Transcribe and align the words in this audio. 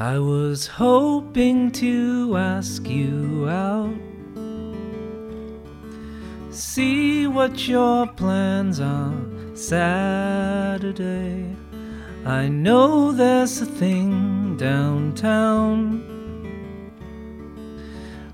I 0.00 0.20
was 0.20 0.68
hoping 0.68 1.72
to 1.72 2.36
ask 2.38 2.86
you 2.88 3.48
out. 3.48 3.96
See 6.52 7.26
what 7.26 7.66
your 7.66 8.06
plans 8.06 8.78
are 8.78 9.12
Saturday. 9.56 11.52
I 12.24 12.46
know 12.46 13.10
there's 13.10 13.60
a 13.60 13.66
thing 13.66 14.56
downtown. 14.56 16.04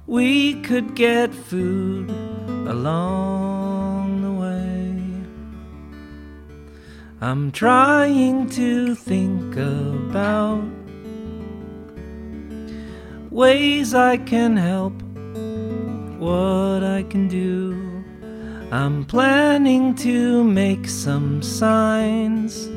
We 0.07 0.61
could 0.61 0.95
get 0.95 1.35
food 1.35 2.11
along 2.69 4.21
the 4.21 4.33
way. 4.33 5.03
I'm 7.23 7.51
trying 7.53 8.51
to 8.51 8.95
think 8.95 9.57
about 9.57 10.74
ways 13.35 13.95
I 13.95 14.17
can 14.17 14.57
help, 14.57 14.93
what 16.21 16.85
I 16.85 17.03
can 17.03 17.27
do. 17.27 18.05
I'm 18.71 19.05
planning 19.05 19.97
to 19.97 20.45
make 20.45 20.87
some 20.87 21.43
signs. 21.43 22.69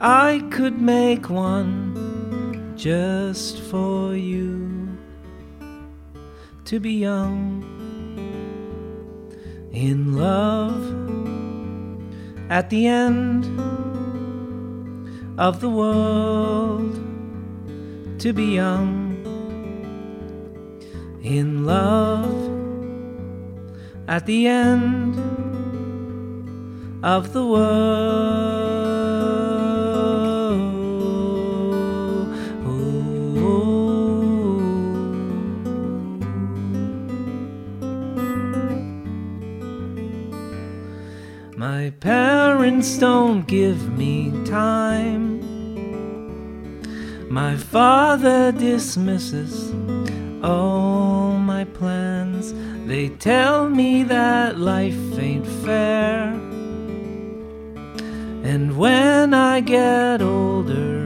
I 0.00 0.42
could 0.50 0.80
make 0.80 1.30
one 1.30 2.74
just 2.76 3.60
for 3.60 4.16
you 4.16 4.98
to 6.64 6.80
be 6.80 6.94
young 6.94 7.62
in 9.70 10.18
love 10.18 10.82
at 12.50 12.68
the 12.68 12.88
end 12.88 13.44
of 15.38 15.60
the 15.60 15.68
world 15.68 17.09
to 18.20 18.34
be 18.34 18.44
young 18.56 19.16
in 21.22 21.64
love 21.64 22.28
at 24.08 24.26
the 24.26 24.46
end 24.46 25.16
of 27.02 27.32
the 27.32 27.46
world. 27.46 28.60
My 41.56 41.88
parents 42.00 42.98
don't 42.98 43.46
give 43.48 43.96
me 43.96 44.30
time. 44.44 45.29
My 47.30 47.56
father 47.56 48.50
dismisses 48.50 49.70
all 50.42 51.38
my 51.38 51.62
plans. 51.62 52.52
They 52.88 53.10
tell 53.10 53.70
me 53.70 54.02
that 54.02 54.58
life 54.58 55.16
ain't 55.16 55.46
fair. 55.46 56.32
And 58.42 58.76
when 58.76 59.32
I 59.32 59.60
get 59.60 60.22
older, 60.22 60.99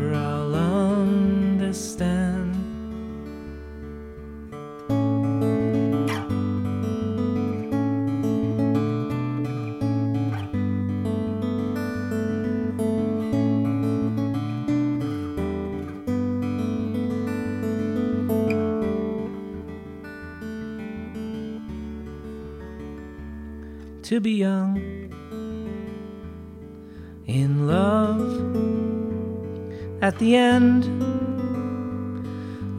To 24.04 24.20
be 24.20 24.32
young 24.32 24.76
in 27.26 27.66
love 27.66 28.20
at 30.03 30.19
the 30.19 30.37
end 30.37 30.84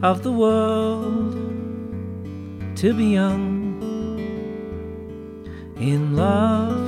of 0.04 0.22
the 0.22 0.30
world. 0.30 1.34
To 2.76 2.94
be 2.94 3.06
young 3.06 3.82
in 5.80 6.14
love 6.14 6.78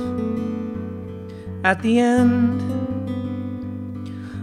at 1.65 1.81
the 1.81 1.99
end 1.99 2.61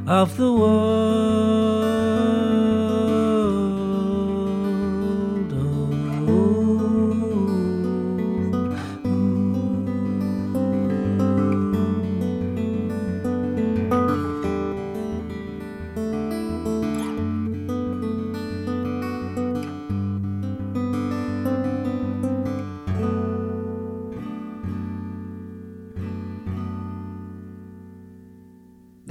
of 0.06 0.36
the 0.36 0.52
world. 0.52 1.85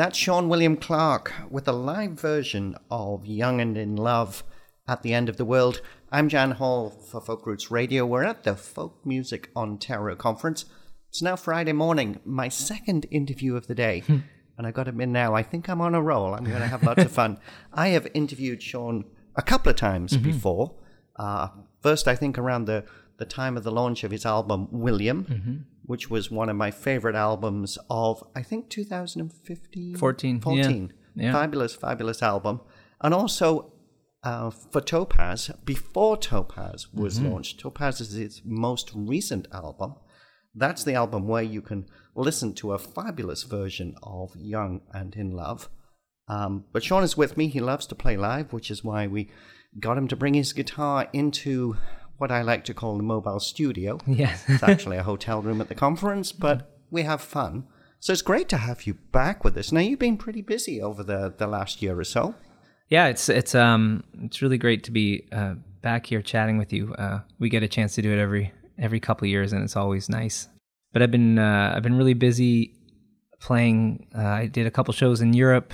That's 0.06 0.20
Shawn 0.20 0.50
William 0.50 0.78
Clarke 0.78 1.34
with 1.50 1.68
a 1.68 1.72
live 1.72 2.12
version 2.12 2.76
of 2.92 3.26
Young 3.26 3.60
and 3.60 3.76
in 3.76 3.96
Love 3.96 4.44
at 4.88 5.02
the 5.02 5.16
End 5.16 5.30
of 5.30 5.38
the 5.38 5.46
World. 5.46 5.82
I'm 6.12 6.30
Jan 6.30 6.52
Hall 6.52 6.92
for 6.92 7.20
Folk 7.20 7.48
Roots 7.48 7.72
Radio. 7.72 8.06
We're 8.06 8.24
at 8.24 8.44
the 8.44 8.56
Folk 8.56 9.04
Music 9.04 9.50
Ontario 9.56 10.16
Conference. 10.16 10.66
It's 11.10 11.24
now 11.24 11.36
Friday 11.36 11.74
morning, 11.74 12.20
my 12.24 12.50
second 12.50 13.08
interview 13.10 13.56
of 13.56 13.66
the 13.66 13.74
day. 13.74 14.02
Hmm. 14.02 14.18
and 14.60 14.68
I 14.68 14.72
got 14.72 14.88
him 14.88 15.02
in 15.02 15.12
now. 15.12 15.34
I 15.34 15.42
think 15.42 15.68
I'm 15.68 15.82
on 15.82 15.96
a 15.96 16.04
roll. 16.04 16.36
I'm 16.36 16.44
going 16.44 16.62
to 16.62 16.68
have 16.68 16.84
lots 16.84 17.04
of 17.04 17.12
fun. 17.12 17.40
I 17.74 17.88
have 17.88 18.08
interviewed 18.14 18.62
Shawn 18.62 19.06
a 19.36 19.42
couple 19.42 19.72
of 19.72 19.76
times 19.76 20.14
mm-hmm. 20.14 20.22
before. 20.22 20.76
Uh, 21.16 21.48
first, 21.82 22.08
I 22.08 22.16
think 22.16 22.38
around 22.38 22.66
the, 22.66 22.86
the 23.18 23.26
time 23.26 23.58
of 23.58 23.64
the 23.64 23.72
launch 23.72 24.04
of 24.04 24.12
his 24.12 24.24
album, 24.24 24.68
William, 24.70 25.26
mm-hmm. 25.26 25.56
Which 25.85 26.09
was 26.09 26.31
one 26.31 26.50
of 26.50 26.56
my 26.56 26.72
favorite 26.72 27.16
albums 27.16 27.78
of, 27.90 28.23
I 28.35 28.41
think, 28.41 28.69
2015? 28.69 29.96
14, 30.41 30.94
yeah. 31.16 31.25
Yeah. 31.25 31.31
Fabulous, 31.31 31.75
fabulous 31.75 32.22
album. 32.23 32.62
And 33.01 33.13
also 33.13 33.73
uh, 34.24 34.50
for 34.50 34.81
Topaz, 34.81 35.51
before 35.63 36.18
Topaz 36.18 36.88
was 36.94 37.19
Mm-hmm. 37.19 37.29
launched, 37.31 37.59
Topaz 37.59 38.01
is 38.01 38.16
its 38.16 38.41
most 38.44 38.91
recent 38.95 39.47
album. 39.53 39.95
That's 40.56 40.84
the 40.84 40.94
album 40.95 41.28
where 41.28 41.44
you 41.44 41.62
can 41.62 41.85
listen 42.16 42.53
to 42.56 42.72
a 42.74 42.79
fabulous 42.79 43.44
version 43.44 43.94
of 44.01 44.35
Young 44.35 44.81
and 44.94 45.16
in 45.16 45.31
Love. 45.31 45.69
Um, 46.28 46.66
but 46.74 46.84
Shawn 46.84 47.03
is 47.03 47.16
with 47.16 47.38
me. 47.38 47.47
He 47.50 47.59
loves 47.59 47.85
to 47.88 47.95
play 47.95 48.18
live, 48.18 48.51
which 48.51 48.72
is 48.72 48.84
why 48.84 49.06
we 49.06 49.29
got 49.79 49.97
him 49.97 50.07
to 50.07 50.16
bring 50.16 50.34
his 50.34 50.53
guitar 50.53 51.07
into 51.13 51.78
what 52.18 52.31
I 52.31 52.42
like 52.42 52.64
to 52.66 52.74
call 52.74 52.98
the 52.98 53.03
mobile 53.03 53.40
studio. 53.40 54.00
Yes. 54.08 54.44
It's 54.48 54.64
actually 54.64 54.98
a 54.98 55.03
hotel 55.03 55.42
room 55.42 55.62
at 55.62 55.68
the 55.70 55.76
conference, 55.76 56.31
but 56.31 56.72
we 56.92 57.03
have 57.03 57.22
fun. 57.22 57.66
So 58.00 58.14
it's 58.14 58.22
great 58.22 58.50
to 58.50 58.58
have 58.58 58.84
you 58.84 58.94
back 59.12 59.44
with 59.44 59.58
us. 59.58 59.72
Now 59.72 59.81
you've 59.81 60.00
been 60.00 60.18
pretty 60.18 60.42
busy 60.42 60.81
over 60.81 61.04
the, 61.04 61.34
the 61.38 61.48
last 61.48 61.81
year 61.81 62.00
or 62.00 62.04
so. 62.04 62.36
yeah, 62.90 63.08
it's 63.08 63.30
it's 63.30 63.56
um 63.56 64.04
it's 64.22 64.42
really 64.42 64.58
great 64.58 64.84
to 64.84 64.92
be 64.92 65.28
uh, 65.31 65.56
back 65.81 66.06
here 66.06 66.22
chatting 66.22 66.57
with 66.57 66.72
you. 66.72 66.94
Uh, 66.94 67.19
we 67.39 67.50
get 67.50 67.63
a 67.63 67.68
chance 67.68 67.95
to 67.95 68.01
do 68.01 68.12
it 68.12 68.19
every 68.19 68.54
every 68.78 69.00
couple 69.00 69.25
of 69.25 69.30
years, 69.30 69.54
and 69.54 69.63
it's 69.63 69.75
always 69.75 70.07
nice. 70.10 70.48
But 70.94 71.01
I've 71.01 71.12
been 71.12 71.39
uh, 71.39 71.74
I've 71.75 71.84
been 71.84 71.98
really 71.98 72.13
busy 72.13 72.75
playing. 73.39 74.07
Uh, 74.16 74.22
I 74.22 74.45
did 74.48 74.68
a 74.68 74.72
couple 74.72 74.94
shows 74.94 75.22
in 75.22 75.34
Europe 75.34 75.74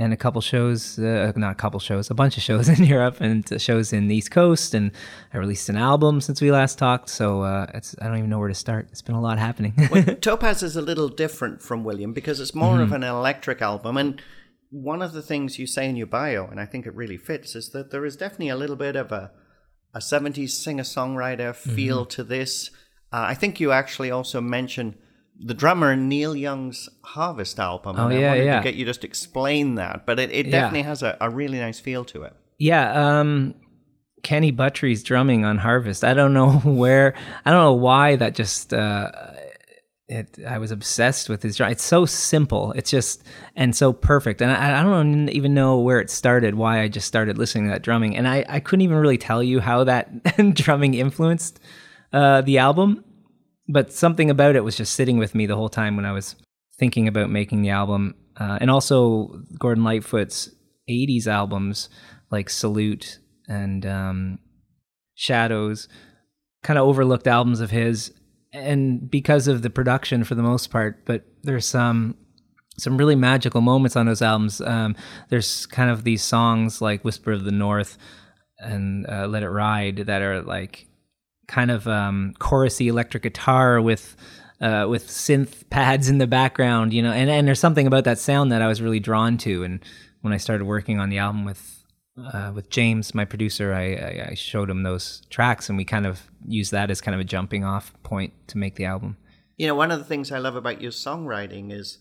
and 0.00 0.14
a 0.14 0.16
couple 0.16 0.40
shows, 0.40 0.98
uh, 0.98 1.30
not 1.36 1.52
a 1.52 1.54
couple 1.54 1.78
shows, 1.78 2.10
a 2.10 2.14
bunch 2.14 2.38
of 2.38 2.42
shows 2.42 2.68
in 2.78 2.84
Europe 2.84 3.20
and 3.20 3.60
shows 3.60 3.92
in 3.92 4.08
the 4.08 4.16
East 4.16 4.30
Coast. 4.30 4.72
And 4.72 4.92
I 5.34 5.38
released 5.38 5.68
an 5.68 5.76
album 5.76 6.22
since 6.22 6.40
we 6.40 6.50
last 6.50 6.78
talked. 6.78 7.10
So 7.10 7.42
uh, 7.42 7.66
it's 7.74 7.94
I 8.00 8.06
don't 8.06 8.16
even 8.16 8.30
know 8.30 8.38
where 8.38 8.48
to 8.48 8.54
start. 8.54 8.88
It's 8.90 9.02
been 9.02 9.14
a 9.14 9.20
lot 9.20 9.38
happening. 9.38 9.74
Topaz 10.22 10.62
is 10.62 10.74
a 10.74 10.80
little 10.80 11.10
different 11.10 11.60
from 11.60 11.84
William 11.84 12.14
because 12.14 12.40
it's 12.40 12.54
more 12.54 12.80
of 12.80 12.92
an 12.92 13.02
electric 13.02 13.60
album. 13.60 13.98
And 13.98 14.22
one 14.70 15.02
of 15.02 15.12
the 15.12 15.22
things 15.22 15.58
you 15.58 15.66
say 15.66 15.86
in 15.86 15.96
your 15.96 16.06
bio, 16.06 16.46
and 16.46 16.58
I 16.58 16.64
think 16.64 16.86
it 16.86 16.94
really 16.94 17.18
fits, 17.18 17.54
is 17.54 17.68
that 17.70 17.90
there 17.90 18.06
is 18.06 18.16
definitely 18.16 18.48
a 18.48 18.56
little 18.56 18.76
bit 18.76 18.96
of 18.96 19.12
a, 19.12 19.32
a 19.92 19.98
70s 19.98 20.50
singer 20.50 20.84
songwriter 20.84 21.54
feel 21.54 22.06
to 22.06 22.24
this. 22.24 22.70
Uh, 23.12 23.24
I 23.28 23.34
think 23.34 23.60
you 23.60 23.70
actually 23.70 24.10
also 24.10 24.40
mention 24.40 24.96
the 25.42 25.54
drummer 25.54 25.92
in 25.92 26.08
Neil 26.08 26.36
Young's 26.36 26.88
Harvest 27.02 27.58
album. 27.58 27.96
Oh, 27.98 28.06
and 28.08 28.14
I 28.14 28.28
wanted 28.28 28.44
yeah. 28.44 28.58
to 28.58 28.62
get 28.64 28.74
you 28.74 28.84
just 28.84 29.04
explain 29.04 29.76
that, 29.76 30.04
but 30.06 30.18
it, 30.20 30.30
it 30.30 30.46
Yeah. 30.46 30.52
definitely 30.52 30.82
has 30.82 31.02
a, 31.02 31.16
a 31.20 31.30
really 31.30 31.58
nice 31.58 31.80
feel 31.80 32.04
to 32.06 32.22
it. 32.24 32.34
Yeah, 32.58 33.18
um 33.20 33.54
Kenny 34.22 34.50
Buttrey's 34.52 35.02
drumming 35.02 35.46
on 35.46 35.56
Harvest. 35.56 36.04
I 36.04 36.12
don't 36.12 36.34
know 36.34 36.52
where 36.64 37.14
I 37.46 37.50
don't 37.50 37.60
know 37.62 37.72
why 37.72 38.16
that 38.16 38.34
just 38.34 38.74
uh 38.74 39.10
it 40.08 40.38
I 40.46 40.58
was 40.58 40.72
obsessed 40.72 41.28
with 41.28 41.42
his 41.42 41.56
drum. 41.56 41.70
It's 41.70 41.84
so 41.84 42.04
simple. 42.04 42.72
It's 42.72 42.90
just 42.90 43.22
and 43.56 43.74
so 43.74 43.92
perfect. 43.92 44.42
And 44.42 44.50
I, 44.50 44.80
I 44.80 44.82
don't 44.82 45.28
even 45.30 45.54
know 45.54 45.78
where 45.78 46.00
it 46.00 46.10
started. 46.10 46.56
Why 46.56 46.82
I 46.82 46.88
just 46.88 47.06
started 47.06 47.38
listening 47.38 47.64
to 47.64 47.70
that 47.70 47.82
drumming, 47.82 48.16
and 48.16 48.26
I 48.28 48.44
I 48.48 48.60
couldn't 48.60 48.82
even 48.82 48.96
really 48.98 49.18
tell 49.18 49.42
you 49.42 49.60
how 49.60 49.84
that 49.84 50.10
drumming 50.54 50.94
influenced 50.94 51.60
uh, 52.12 52.40
the 52.42 52.58
album. 52.58 53.04
But 53.72 53.92
something 53.92 54.30
about 54.30 54.56
it 54.56 54.64
was 54.64 54.76
just 54.76 54.94
sitting 54.94 55.18
with 55.18 55.34
me 55.34 55.46
the 55.46 55.56
whole 55.56 55.68
time 55.68 55.96
when 55.96 56.06
I 56.06 56.12
was 56.12 56.36
thinking 56.78 57.06
about 57.06 57.30
making 57.30 57.62
the 57.62 57.70
album, 57.70 58.14
uh, 58.36 58.58
and 58.60 58.70
also 58.70 59.40
Gordon 59.58 59.84
Lightfoot's 59.84 60.50
'80s 60.88 61.26
albums 61.26 61.88
like 62.30 62.50
Salute 62.50 63.18
and 63.48 63.84
um, 63.86 64.38
Shadows, 65.14 65.88
kind 66.62 66.78
of 66.78 66.86
overlooked 66.86 67.26
albums 67.26 67.60
of 67.60 67.70
his 67.70 68.12
and 68.52 69.10
because 69.10 69.46
of 69.46 69.62
the 69.62 69.70
production 69.70 70.24
for 70.24 70.34
the 70.34 70.42
most 70.42 70.70
part, 70.70 71.04
but 71.06 71.24
there's 71.42 71.66
some 71.66 72.16
some 72.76 72.96
really 72.96 73.14
magical 73.14 73.60
moments 73.60 73.96
on 73.96 74.06
those 74.06 74.22
albums. 74.22 74.60
Um, 74.60 74.96
there's 75.28 75.66
kind 75.66 75.90
of 75.90 76.04
these 76.04 76.22
songs 76.22 76.80
like 76.80 77.04
"Whisper 77.04 77.32
of 77.32 77.44
the 77.44 77.52
North" 77.52 77.98
and 78.58 79.06
uh, 79.08 79.26
"Let 79.26 79.42
It 79.42 79.50
Ride" 79.50 79.98
that 80.06 80.22
are 80.22 80.42
like 80.42 80.86
kind 81.50 81.70
of 81.70 81.86
um, 81.88 82.32
chorusy 82.38 82.86
electric 82.86 83.24
guitar 83.24 83.80
with 83.80 84.16
uh, 84.60 84.86
with 84.88 85.08
synth 85.08 85.68
pads 85.68 86.08
in 86.08 86.18
the 86.18 86.26
background, 86.26 86.94
you 86.94 87.02
know. 87.02 87.12
And 87.12 87.28
and 87.28 87.46
there's 87.46 87.60
something 87.60 87.86
about 87.86 88.04
that 88.04 88.18
sound 88.18 88.52
that 88.52 88.62
I 88.62 88.68
was 88.68 88.80
really 88.80 89.00
drawn 89.00 89.36
to. 89.38 89.64
And 89.64 89.84
when 90.22 90.32
I 90.32 90.36
started 90.36 90.64
working 90.64 91.00
on 91.00 91.10
the 91.10 91.18
album 91.18 91.44
with 91.44 91.84
uh, 92.16 92.52
with 92.54 92.70
James, 92.70 93.14
my 93.14 93.24
producer, 93.24 93.74
I, 93.74 93.94
I, 93.94 94.28
I, 94.30 94.34
showed 94.34 94.68
him 94.68 94.82
those 94.82 95.22
tracks, 95.30 95.68
and 95.68 95.78
we 95.78 95.84
kind 95.84 96.06
of 96.06 96.28
used 96.46 96.70
that 96.72 96.90
as 96.90 97.00
kind 97.00 97.14
of 97.14 97.20
a 97.20 97.24
jumping 97.24 97.64
off 97.64 97.94
point 98.02 98.34
to 98.48 98.58
make 98.58 98.74
the 98.74 98.84
album. 98.84 99.16
You 99.56 99.66
know, 99.66 99.74
one 99.74 99.90
of 99.90 99.98
the 99.98 100.04
things 100.04 100.30
I 100.30 100.38
love 100.38 100.54
about 100.54 100.82
your 100.82 100.90
songwriting 100.90 101.72
is, 101.72 101.98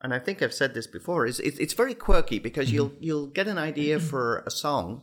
and 0.00 0.14
I 0.14 0.20
think 0.20 0.42
I've 0.42 0.54
said 0.54 0.74
this 0.74 0.86
before, 0.86 1.26
is 1.26 1.40
it, 1.40 1.58
it's 1.58 1.74
very 1.74 1.94
quirky 1.94 2.38
because 2.38 2.68
mm-hmm. 2.68 2.74
you'll 2.74 2.92
you'll 3.00 3.26
get 3.26 3.48
an 3.48 3.58
idea 3.58 3.98
for 4.10 4.44
a 4.46 4.50
song, 4.50 5.02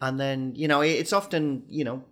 and 0.00 0.18
then 0.18 0.52
you 0.56 0.66
know 0.66 0.80
it's 0.80 1.12
often 1.12 1.64
you 1.68 1.84
know 1.84 2.04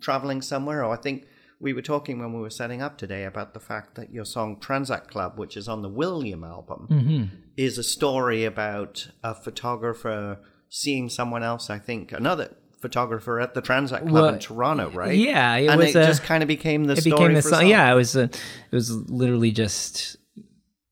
traveling 0.00 0.42
somewhere, 0.42 0.84
or 0.84 0.92
I 0.92 0.96
think 0.96 1.26
we 1.60 1.72
were 1.72 1.82
talking 1.82 2.18
when 2.18 2.32
we 2.32 2.40
were 2.40 2.50
setting 2.50 2.82
up 2.82 2.98
today 2.98 3.24
about 3.24 3.54
the 3.54 3.60
fact 3.60 3.94
that 3.94 4.12
your 4.12 4.24
song 4.24 4.56
Tranzac 4.56 5.06
Club, 5.06 5.38
which 5.38 5.56
is 5.56 5.68
on 5.68 5.82
the 5.82 5.88
William 5.88 6.42
album, 6.42 6.88
mm-hmm. 6.90 7.36
is 7.56 7.78
a 7.78 7.84
story 7.84 8.44
about 8.44 9.08
a 9.22 9.34
photographer 9.34 10.40
seeing 10.68 11.08
someone 11.08 11.44
else. 11.44 11.70
I 11.70 11.78
think 11.78 12.10
another 12.10 12.50
photographer 12.80 13.38
at 13.38 13.54
the 13.54 13.62
Tranzac 13.62 14.00
Club 14.00 14.12
well, 14.12 14.28
in 14.28 14.40
Toronto, 14.40 14.90
right? 14.90 15.16
Yeah, 15.16 15.54
it 15.56 15.68
and 15.68 15.78
was. 15.78 15.94
It 15.94 16.00
a, 16.00 16.06
just 16.06 16.24
kind 16.24 16.42
of 16.42 16.48
became 16.48 16.84
the. 16.84 16.94
It 16.94 17.04
became 17.04 17.32
the 17.32 17.42
song. 17.42 17.68
Yeah, 17.68 17.90
it 17.90 17.94
was. 17.94 18.16
A, 18.16 18.24
it 18.24 18.40
was 18.72 18.90
literally 18.90 19.52
just. 19.52 20.16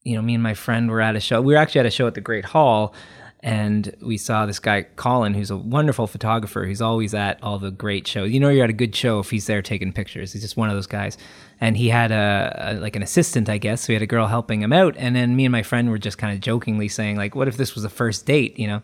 You 0.03 0.17
know, 0.17 0.23
me 0.23 0.33
and 0.33 0.43
my 0.43 0.55
friend 0.55 0.91
were 0.91 1.03
at 1.03 1.15
a 1.15 1.21
show. 1.21 1.43
We 1.43 1.53
were 1.53 1.59
actually 1.59 1.81
at 1.81 1.87
a 1.87 1.91
show 1.91 2.07
at 2.07 2.15
the 2.15 2.23
Great 2.23 2.47
Hall, 2.47 2.95
and 3.43 3.97
we 4.03 4.19
saw 4.19 4.45
this 4.45 4.59
guy 4.59 4.83
Colin, 4.83 5.33
who's 5.33 5.51
a 5.51 5.57
wonderful 5.57 6.07
photographer. 6.07 6.65
He's 6.65 6.83
always 6.83 7.15
at 7.15 7.43
all 7.43 7.59
the 7.59 7.71
great 7.71 8.07
shows. 8.07 8.31
You 8.31 8.39
know, 8.39 8.51
you're 8.51 8.65
at 8.65 8.71
a 8.71 8.75
good 8.75 8.95
show 8.95 9.19
if 9.19 9.31
he's 9.31 9.47
there 9.47 9.63
taking 9.63 9.93
pictures. 9.93 10.33
He's 10.33 10.43
just 10.43 10.59
one 10.59 10.69
of 10.69 10.75
those 10.75 10.87
guys. 10.87 11.17
And 11.59 11.77
he 11.77 11.89
had 11.89 12.11
a, 12.13 12.55
a 12.59 12.75
like 12.75 12.97
an 12.97 13.03
assistant, 13.03 13.49
I 13.49 13.57
guess. 13.57 13.83
So 13.83 13.89
he 13.89 13.93
had 13.95 14.03
a 14.03 14.07
girl 14.07 14.27
helping 14.27 14.63
him 14.63 14.73
out. 14.73 14.95
And 14.99 15.17
then 15.17 15.37
me 15.37 15.47
and 15.47 15.53
my 15.53 15.63
friend 15.63 15.91
were 15.91 15.99
just 15.99 16.19
kind 16.19 16.35
of 16.35 16.41
jokingly 16.41 16.89
saying, 16.89 17.17
like, 17.17 17.35
"What 17.35 17.49
if 17.49 17.57
this 17.57 17.75
was 17.75 17.85
a 17.85 17.91
first 17.91 18.27
date?" 18.27 18.59
You 18.59 18.67
know. 18.69 18.83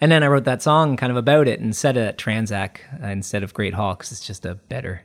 And 0.00 0.12
then 0.12 0.22
I 0.22 0.28
wrote 0.28 0.44
that 0.44 0.62
song 0.62 0.96
kind 0.96 1.10
of 1.10 1.16
about 1.16 1.48
it 1.48 1.60
and 1.60 1.74
set 1.74 1.96
it 1.96 2.06
at 2.06 2.18
Tranzac 2.18 2.78
uh, 3.02 3.08
instead 3.08 3.42
of 3.42 3.52
Great 3.52 3.74
Hall 3.74 3.94
because 3.94 4.12
it's 4.12 4.24
just 4.24 4.46
a 4.46 4.54
better, 4.54 5.02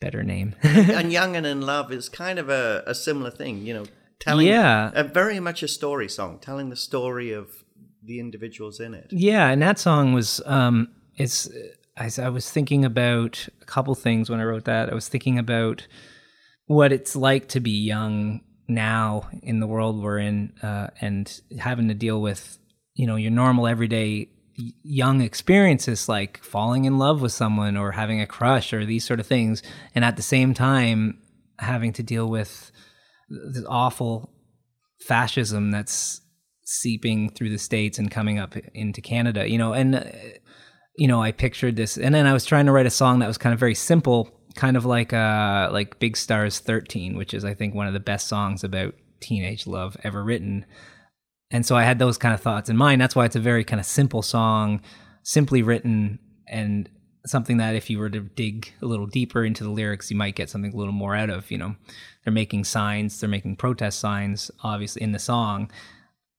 better 0.00 0.22
name. 0.22 0.54
and 0.62 1.12
Young 1.12 1.36
and 1.36 1.46
in 1.46 1.60
Love 1.60 1.92
is 1.92 2.08
kind 2.08 2.38
of 2.38 2.48
a, 2.48 2.82
a 2.86 2.94
similar 2.94 3.30
thing, 3.30 3.58
you 3.66 3.74
know, 3.74 3.84
telling 4.18 4.46
yeah. 4.46 4.90
a 4.94 5.04
very 5.04 5.38
much 5.38 5.62
a 5.62 5.68
story 5.68 6.08
song, 6.08 6.38
telling 6.38 6.70
the 6.70 6.76
story 6.76 7.30
of 7.30 7.61
the 8.04 8.20
individuals 8.20 8.80
in 8.80 8.94
it. 8.94 9.08
Yeah, 9.10 9.48
and 9.48 9.62
that 9.62 9.78
song 9.78 10.12
was 10.12 10.40
um 10.46 10.88
it's 11.16 11.48
I, 11.96 12.10
I 12.20 12.28
was 12.28 12.50
thinking 12.50 12.84
about 12.84 13.48
a 13.60 13.64
couple 13.64 13.94
things 13.94 14.30
when 14.30 14.40
I 14.40 14.44
wrote 14.44 14.64
that. 14.64 14.90
I 14.90 14.94
was 14.94 15.08
thinking 15.08 15.38
about 15.38 15.86
what 16.66 16.92
it's 16.92 17.14
like 17.14 17.48
to 17.48 17.60
be 17.60 17.70
young 17.70 18.40
now 18.68 19.28
in 19.42 19.60
the 19.60 19.66
world 19.66 20.02
we're 20.02 20.18
in 20.18 20.52
uh, 20.62 20.88
and 21.00 21.40
having 21.58 21.88
to 21.88 21.94
deal 21.94 22.20
with 22.20 22.58
you 22.94 23.06
know 23.06 23.16
your 23.16 23.30
normal 23.30 23.66
everyday 23.66 24.28
young 24.82 25.20
experiences 25.20 26.08
like 26.08 26.42
falling 26.42 26.84
in 26.84 26.98
love 26.98 27.20
with 27.20 27.32
someone 27.32 27.76
or 27.76 27.92
having 27.92 28.20
a 28.20 28.26
crush 28.26 28.72
or 28.72 28.84
these 28.84 29.04
sort 29.04 29.18
of 29.18 29.26
things 29.26 29.62
and 29.94 30.04
at 30.04 30.16
the 30.16 30.22
same 30.22 30.54
time 30.54 31.18
having 31.58 31.92
to 31.92 32.02
deal 32.02 32.28
with 32.28 32.70
the 33.28 33.64
awful 33.68 34.30
fascism 35.00 35.70
that's 35.70 36.20
seeping 36.72 37.30
through 37.30 37.50
the 37.50 37.58
states 37.58 37.98
and 37.98 38.10
coming 38.10 38.38
up 38.38 38.56
into 38.74 39.00
Canada 39.00 39.48
you 39.48 39.58
know 39.58 39.72
and 39.72 39.96
uh, 39.96 40.04
you 40.96 41.06
know 41.06 41.22
I 41.22 41.32
pictured 41.32 41.76
this 41.76 41.96
and 41.96 42.14
then 42.14 42.26
I 42.26 42.32
was 42.32 42.44
trying 42.44 42.66
to 42.66 42.72
write 42.72 42.86
a 42.86 42.90
song 42.90 43.18
that 43.20 43.28
was 43.28 43.38
kind 43.38 43.52
of 43.52 43.60
very 43.60 43.74
simple 43.74 44.30
kind 44.54 44.76
of 44.76 44.84
like 44.84 45.12
uh 45.12 45.68
like 45.72 45.98
Big 45.98 46.16
Stars 46.16 46.58
13 46.58 47.16
which 47.16 47.34
is 47.34 47.44
I 47.44 47.54
think 47.54 47.74
one 47.74 47.86
of 47.86 47.92
the 47.92 48.00
best 48.00 48.28
songs 48.28 48.64
about 48.64 48.94
teenage 49.20 49.66
love 49.66 49.96
ever 50.02 50.22
written 50.22 50.66
and 51.52 51.66
so 51.66 51.76
I 51.76 51.84
had 51.84 51.98
those 51.98 52.16
kind 52.16 52.34
of 52.34 52.40
thoughts 52.40 52.70
in 52.70 52.76
mind. 52.78 53.00
That's 53.00 53.14
why 53.14 53.26
it's 53.26 53.36
a 53.36 53.40
very 53.40 53.62
kind 53.62 53.78
of 53.78 53.84
simple 53.84 54.22
song, 54.22 54.80
simply 55.22 55.62
written, 55.62 56.18
and 56.48 56.88
something 57.26 57.58
that 57.58 57.76
if 57.76 57.90
you 57.90 57.98
were 57.98 58.08
to 58.08 58.20
dig 58.20 58.72
a 58.80 58.86
little 58.86 59.06
deeper 59.06 59.44
into 59.44 59.62
the 59.62 59.70
lyrics, 59.70 60.10
you 60.10 60.16
might 60.16 60.34
get 60.34 60.48
something 60.48 60.72
a 60.72 60.76
little 60.76 60.94
more 60.94 61.14
out 61.14 61.28
of. 61.28 61.50
You 61.50 61.58
know, 61.58 61.76
they're 62.24 62.32
making 62.32 62.64
signs, 62.64 63.20
they're 63.20 63.28
making 63.28 63.56
protest 63.56 64.00
signs, 64.00 64.50
obviously 64.64 65.02
in 65.02 65.12
the 65.12 65.18
song. 65.18 65.70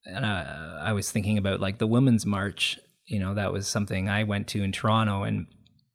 And 0.05 0.25
uh, 0.25 0.79
I 0.81 0.94
was 0.94 1.11
thinking 1.11 1.38
about 1.38 1.59
like 1.59 1.77
the 1.77 1.88
Women's 1.88 2.25
March. 2.25 2.79
You 3.05 3.19
know, 3.19 3.33
that 3.33 3.51
was 3.51 3.67
something 3.67 4.09
I 4.09 4.23
went 4.23 4.47
to 4.50 4.63
in 4.63 4.71
Toronto, 4.71 5.23
and 5.23 5.47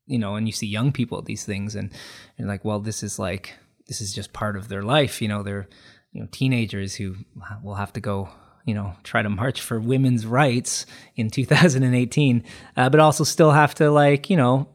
you 0.07 0.19
know, 0.19 0.37
and 0.37 0.47
you 0.47 0.53
see 0.53 0.67
young 0.67 0.93
people 0.93 1.19
at 1.19 1.25
these 1.25 1.45
things, 1.45 1.75
and 1.75 1.93
you're 2.37 2.49
like, 2.49 2.65
well, 2.65 2.81
this 2.81 3.03
is 3.03 3.19
like 3.19 3.55
this 3.87 4.01
is 4.01 4.15
just 4.15 4.33
part 4.33 4.57
of 4.57 4.69
their 4.69 4.83
life. 4.83 5.21
You 5.23 5.29
know, 5.29 5.43
they're 5.43 5.69
you 6.13 6.21
know 6.21 6.29
teenagers 6.31 6.95
who 6.95 7.17
will 7.63 7.75
have 7.75 7.93
to 7.93 8.01
go 8.01 8.29
you 8.65 8.75
know 8.75 8.95
try 9.03 9.23
to 9.23 9.31
march 9.31 9.61
for 9.61 9.81
women's 9.81 10.27
rights 10.27 10.87
in 11.17 11.31
2018 11.31 12.45
uh, 12.77 12.91
but 12.91 13.01
also 13.01 13.25
still 13.25 13.53
have 13.53 13.75
to 13.75 13.91
like 13.91 14.31
you 14.31 14.37
know 14.37 14.69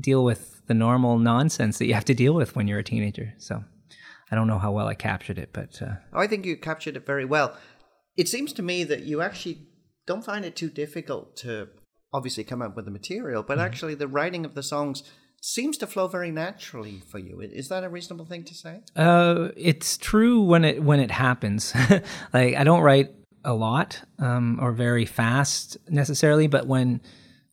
deal 0.00 0.24
with 0.24 0.64
the 0.66 0.74
normal 0.74 1.18
nonsense 1.18 1.78
that 1.78 1.86
you 1.86 1.94
have 1.94 2.04
to 2.04 2.14
deal 2.14 2.34
with 2.34 2.54
when 2.56 2.68
you're 2.68 2.78
a 2.78 2.84
teenager 2.84 3.34
so 3.38 3.62
i 4.30 4.34
don't 4.34 4.46
know 4.46 4.58
how 4.58 4.70
well 4.70 4.86
i 4.86 4.94
captured 4.94 5.38
it 5.38 5.50
but 5.52 5.80
uh, 5.82 5.94
i 6.12 6.26
think 6.26 6.46
you 6.46 6.56
captured 6.56 6.96
it 6.96 7.04
very 7.04 7.24
well 7.24 7.56
it 8.16 8.28
seems 8.28 8.52
to 8.52 8.62
me 8.62 8.84
that 8.84 9.04
you 9.04 9.22
actually 9.22 9.66
don't 10.06 10.24
find 10.24 10.44
it 10.44 10.56
too 10.56 10.68
difficult 10.68 11.36
to 11.36 11.68
obviously 12.12 12.44
come 12.44 12.60
up 12.60 12.76
with 12.76 12.84
the 12.84 12.90
material 12.90 13.42
but 13.42 13.58
mm-hmm. 13.58 13.66
actually 13.66 13.94
the 13.94 14.08
writing 14.08 14.44
of 14.44 14.54
the 14.54 14.62
songs 14.62 15.02
seems 15.42 15.76
to 15.76 15.86
flow 15.86 16.06
very 16.06 16.30
naturally 16.30 17.02
for 17.08 17.18
you. 17.18 17.40
Is 17.40 17.68
that 17.68 17.84
a 17.84 17.88
reasonable 17.88 18.24
thing 18.24 18.44
to 18.44 18.54
say? 18.54 18.80
Uh, 18.96 19.48
it's 19.56 19.98
true 19.98 20.40
when 20.40 20.64
it 20.64 20.82
when 20.82 21.00
it 21.00 21.10
happens. 21.10 21.74
like 22.32 22.54
I 22.54 22.64
don't 22.64 22.80
write 22.80 23.10
a 23.44 23.52
lot 23.52 24.00
um, 24.18 24.58
or 24.62 24.72
very 24.72 25.04
fast 25.04 25.76
necessarily, 25.88 26.46
but 26.46 26.66
when 26.66 27.00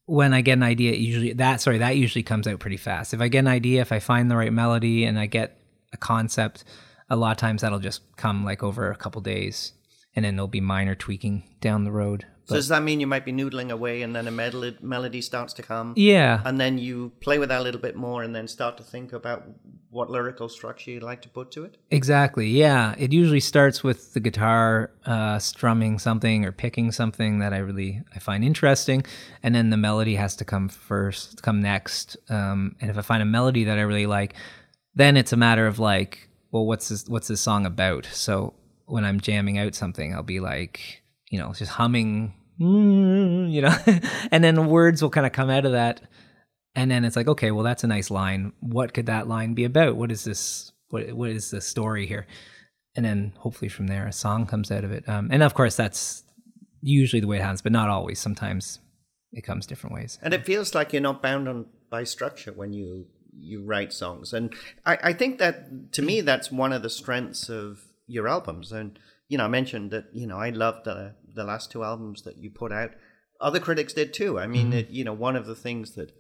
when 0.05 0.33
I 0.33 0.41
get 0.41 0.53
an 0.53 0.63
idea, 0.63 0.93
usually 0.93 1.33
that 1.33 1.61
sorry 1.61 1.79
that 1.79 1.97
usually 1.97 2.23
comes 2.23 2.47
out 2.47 2.59
pretty 2.59 2.77
fast. 2.77 3.13
If 3.13 3.21
I 3.21 3.27
get 3.27 3.39
an 3.39 3.47
idea, 3.47 3.81
if 3.81 3.91
I 3.91 3.99
find 3.99 4.29
the 4.29 4.37
right 4.37 4.53
melody 4.53 5.03
and 5.05 5.19
I 5.19 5.25
get 5.25 5.59
a 5.91 5.97
concept, 5.97 6.63
a 7.09 7.15
lot 7.15 7.31
of 7.31 7.37
times 7.37 7.63
that'll 7.63 7.79
just 7.79 8.01
come 8.15 8.45
like 8.45 8.61
over 8.61 8.91
a 8.91 8.95
couple 8.95 9.21
days, 9.21 9.73
and 10.15 10.25
then 10.25 10.35
there'll 10.35 10.47
be 10.47 10.61
minor 10.61 10.95
tweaking 10.95 11.43
down 11.61 11.83
the 11.83 11.91
road. 11.91 12.25
But, 12.47 12.53
so 12.53 12.55
does 12.55 12.67
that 12.69 12.81
mean 12.81 12.99
you 12.99 13.07
might 13.07 13.25
be 13.25 13.31
noodling 13.31 13.69
away 13.69 14.01
and 14.01 14.15
then 14.15 14.27
a 14.27 14.31
melody, 14.31 14.77
melody 14.81 15.21
starts 15.21 15.53
to 15.53 15.61
come? 15.61 15.93
Yeah. 15.95 16.41
And 16.45 16.59
then 16.59 16.77
you 16.79 17.11
play 17.19 17.37
with 17.37 17.49
that 17.49 17.61
a 17.61 17.63
little 17.63 17.81
bit 17.81 17.95
more 17.95 18.23
and 18.23 18.35
then 18.35 18.47
start 18.47 18.77
to 18.77 18.83
think 18.83 19.13
about 19.13 19.45
what 19.91 20.09
lyrical 20.09 20.49
structure 20.49 20.91
you'd 20.91 21.03
like 21.03 21.21
to 21.23 21.29
put 21.29 21.51
to 21.51 21.63
it? 21.63 21.77
Exactly. 21.89 22.47
Yeah. 22.47 22.95
It 22.97 23.11
usually 23.11 23.39
starts 23.39 23.83
with 23.83 24.13
the 24.13 24.19
guitar 24.19 24.91
uh, 25.05 25.39
strumming 25.39 25.99
something 25.99 26.45
or 26.45 26.51
picking 26.51 26.91
something 26.91 27.39
that 27.39 27.53
I 27.53 27.57
really 27.57 28.01
I 28.15 28.19
find 28.19 28.43
interesting, 28.43 29.03
and 29.41 29.53
then 29.55 29.69
the 29.69 29.77
melody 29.77 30.15
has 30.15 30.35
to 30.37 30.45
come 30.45 30.69
first, 30.69 31.41
come 31.41 31.61
next. 31.61 32.17
Um, 32.29 32.75
and 32.81 32.89
if 32.89 32.97
I 32.97 33.01
find 33.01 33.21
a 33.21 33.25
melody 33.25 33.63
that 33.65 33.79
I 33.79 33.81
really 33.81 34.05
like, 34.05 34.35
then 34.95 35.17
it's 35.17 35.33
a 35.33 35.37
matter 35.37 35.65
of 35.65 35.79
like, 35.79 36.29
well, 36.51 36.65
what's 36.65 36.89
this? 36.89 37.07
What's 37.07 37.27
this 37.27 37.41
song 37.41 37.65
about? 37.65 38.07
So 38.11 38.53
when 38.89 39.05
I'm 39.05 39.19
jamming 39.19 39.58
out 39.58 39.75
something, 39.75 40.13
I'll 40.13 40.24
be 40.24 40.39
like, 40.39 41.03
you 41.29 41.39
know, 41.39 41.53
just 41.53 41.72
humming 41.72 42.34
mm, 42.60 43.51
you 43.51 43.62
know, 43.62 43.75
and 44.31 44.43
then 44.43 44.67
words 44.67 45.01
will 45.01 45.10
kind 45.10 45.25
of 45.25 45.34
come 45.34 45.50
out 45.50 45.65
of 45.65 45.72
that. 45.72 46.01
And 46.75 46.91
then 46.91 47.03
it's 47.03 47.15
like, 47.15 47.27
okay, 47.27 47.51
well, 47.51 47.63
that's 47.63 47.84
a 47.84 47.88
nice 47.88 48.12
line. 48.12 48.53
What 48.60 48.93
could 48.93 49.08
that 49.08 49.27
line 49.27 49.53
be 49.53 49.63
about? 49.63 49.96
What 49.96 50.12
is 50.12 50.24
this? 50.24 50.72
What 50.89 51.12
what 51.13 51.29
is 51.29 51.51
the 51.51 51.62
story 51.62 52.05
here? 52.05 52.27
And 52.96 53.05
then 53.05 53.34
hopefully 53.38 53.69
from 53.69 53.88
there 53.88 54.08
a 54.08 54.13
song 54.13 54.46
comes 54.46 54.72
out 54.72 54.84
of 54.84 54.91
it. 54.91 55.08
Um, 55.08 55.29
and 55.31 55.43
of 55.43 55.53
course, 55.53 55.75
that's 55.75 56.24
usually 56.81 57.19
the 57.19 57.27
way 57.27 57.38
it 57.38 57.41
happens, 57.41 57.62
but 57.62 57.72
not 57.72 57.89
always. 57.89 58.19
Sometimes 58.19 58.79
it 59.31 59.41
comes 59.41 59.65
different 59.65 59.96
ways. 59.96 60.19
And 60.22 60.34
it 60.34 60.46
feels 60.46 60.74
like 60.74 60.93
you're 60.93 61.01
not 61.01 61.22
bound 61.22 61.48
on 61.48 61.65
by 61.89 62.03
structure 62.03 62.51
when 62.51 62.74
you 62.74 63.08
you 63.38 63.63
write 63.63 63.93
songs. 63.93 64.34
And 64.34 64.53
I, 64.86 64.98
I 65.03 65.13
think 65.13 65.39
that 65.39 65.91
to 65.93 66.01
me 66.01 66.22
that's 66.22 66.51
one 66.51 66.74
of 66.74 66.81
the 66.81 66.89
strengths 66.89 67.50
of 67.50 67.84
your 68.09 68.27
albums. 68.27 68.71
And 68.71 68.99
you 69.27 69.37
know, 69.37 69.45
I 69.45 69.49
mentioned 69.49 69.91
that 69.91 70.05
you 70.13 70.27
know 70.27 70.37
I 70.37 70.49
loved 70.49 70.85
the 70.85 71.15
the 71.35 71.43
last 71.43 71.71
two 71.71 71.83
albums 71.83 72.23
that 72.23 72.37
you 72.37 72.49
put 72.49 72.71
out. 72.71 72.91
Other 73.41 73.59
critics 73.59 73.93
did 73.93 74.13
too. 74.13 74.37
I 74.39 74.47
mean, 74.47 74.67
Mm-hmm. 74.71 74.79
it, 74.79 74.89
you 74.89 75.03
know, 75.05 75.13
one 75.13 75.35
of 75.37 75.45
the 75.45 75.55
things 75.55 75.95
that 75.95 76.11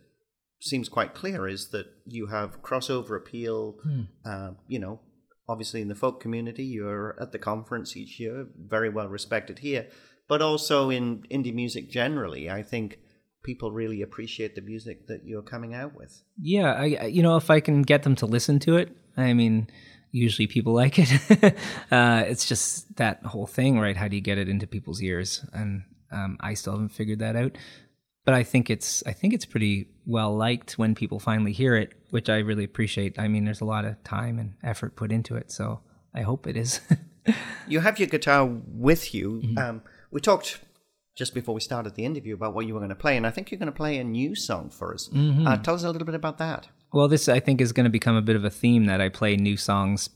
seems 0.61 0.87
quite 0.89 1.13
clear 1.13 1.47
is 1.47 1.69
that 1.69 1.87
you 2.05 2.27
have 2.27 2.61
crossover 2.61 3.17
appeal. 3.17 3.75
Hmm. 3.83 4.01
Uh, 4.25 4.51
you 4.67 4.79
know, 4.79 4.99
obviously 5.47 5.81
in 5.81 5.87
the 5.89 5.95
folk 5.95 6.21
community, 6.21 6.63
you're 6.63 7.17
at 7.21 7.31
the 7.31 7.39
conference 7.39 7.97
each 7.97 8.19
year, 8.19 8.47
very 8.57 8.89
well 8.89 9.07
respected 9.07 9.59
here, 9.59 9.87
but 10.27 10.41
also 10.41 10.89
in 10.89 11.23
indie 11.31 11.53
music 11.53 11.89
generally. 11.89 12.49
I 12.49 12.63
think 12.63 12.99
people 13.43 13.71
really 13.71 14.01
appreciate 14.01 14.55
the 14.55 14.61
music 14.61 15.07
that 15.07 15.21
you're 15.25 15.41
coming 15.41 15.73
out 15.73 15.95
with. 15.95 16.21
Yeah, 16.41 16.73
I- 16.73 17.05
you 17.07 17.23
know 17.23 17.35
if 17.37 17.49
I 17.49 17.59
can 17.61 17.81
get 17.81 18.03
them 18.03 18.15
to 18.17 18.25
listen 18.25 18.59
to 18.59 18.75
it, 18.77 18.95
I 19.17 19.33
mean, 19.33 19.67
usually 20.11 20.47
people 20.47 20.73
like 20.83 20.97
it. 20.97 21.55
uh, 21.91 22.23
it's 22.27 22.45
just 22.45 22.95
that 22.97 23.25
whole 23.25 23.47
thing, 23.47 23.79
right? 23.79 23.95
How 23.95 24.07
do 24.07 24.15
you 24.15 24.21
get 24.21 24.37
it 24.37 24.49
into 24.49 24.67
people's 24.67 25.01
ears? 25.01 25.45
And 25.53 25.83
um, 26.11 26.37
I 26.39 26.53
still 26.53 26.73
haven't 26.73 26.89
figured 26.89 27.19
that 27.19 27.35
out. 27.35 27.57
But 28.25 28.33
I 28.33 28.43
think 28.43 28.69
it's 28.69 29.01
I 29.07 29.13
think 29.13 29.33
it's 29.33 29.45
pretty 29.45 29.87
well 30.05 30.35
liked 30.35 30.77
when 30.77 30.93
people 30.93 31.19
finally 31.19 31.51
hear 31.51 31.75
it, 31.75 31.93
which 32.11 32.29
I 32.29 32.37
really 32.39 32.63
appreciate. 32.63 33.17
I 33.17 33.27
mean, 33.27 33.45
there's 33.45 33.61
a 33.61 33.65
lot 33.65 33.85
of 33.85 34.03
time 34.03 34.37
and 34.37 34.53
effort 34.61 34.95
put 34.95 35.11
into 35.11 35.35
it, 35.35 35.51
so 35.51 35.79
I 36.13 36.21
hope 36.21 36.45
it 36.45 36.55
is. 36.55 36.81
You 37.67 37.81
have 37.81 37.99
your 37.99 38.07
guitar 38.07 38.45
with 38.45 39.13
you. 39.13 39.41
Mm-hmm. 39.43 39.57
Um, 39.57 39.81
we 40.11 40.19
talked 40.19 40.59
just 41.15 41.33
before 41.33 41.53
we 41.53 41.61
started 41.61 41.95
the 41.95 42.05
interview 42.05 42.33
about 42.33 42.53
what 42.53 42.65
you 42.65 42.73
were 42.73 42.79
going 42.79 42.89
to 42.89 42.95
play, 42.95 43.17
and 43.17 43.27
I 43.27 43.31
think 43.31 43.51
you're 43.51 43.59
going 43.59 43.71
to 43.71 43.75
play 43.77 43.97
a 43.97 44.03
new 44.03 44.35
song 44.35 44.69
for 44.69 44.93
us. 44.93 45.09
Mm-hmm. 45.09 45.45
Uh, 45.45 45.57
tell 45.57 45.75
us 45.75 45.83
a 45.83 45.91
little 45.91 46.05
bit 46.05 46.15
about 46.15 46.37
that. 46.39 46.67
Well, 46.91 47.07
this 47.07 47.29
I 47.29 47.39
think 47.39 47.61
is 47.61 47.71
going 47.71 47.83
to 47.83 47.89
become 47.89 48.15
a 48.15 48.21
bit 48.21 48.35
of 48.35 48.43
a 48.43 48.49
theme 48.49 48.85
that 48.85 48.99
I 48.99 49.09
play 49.09 49.35
new 49.35 49.57
songs 49.57 50.09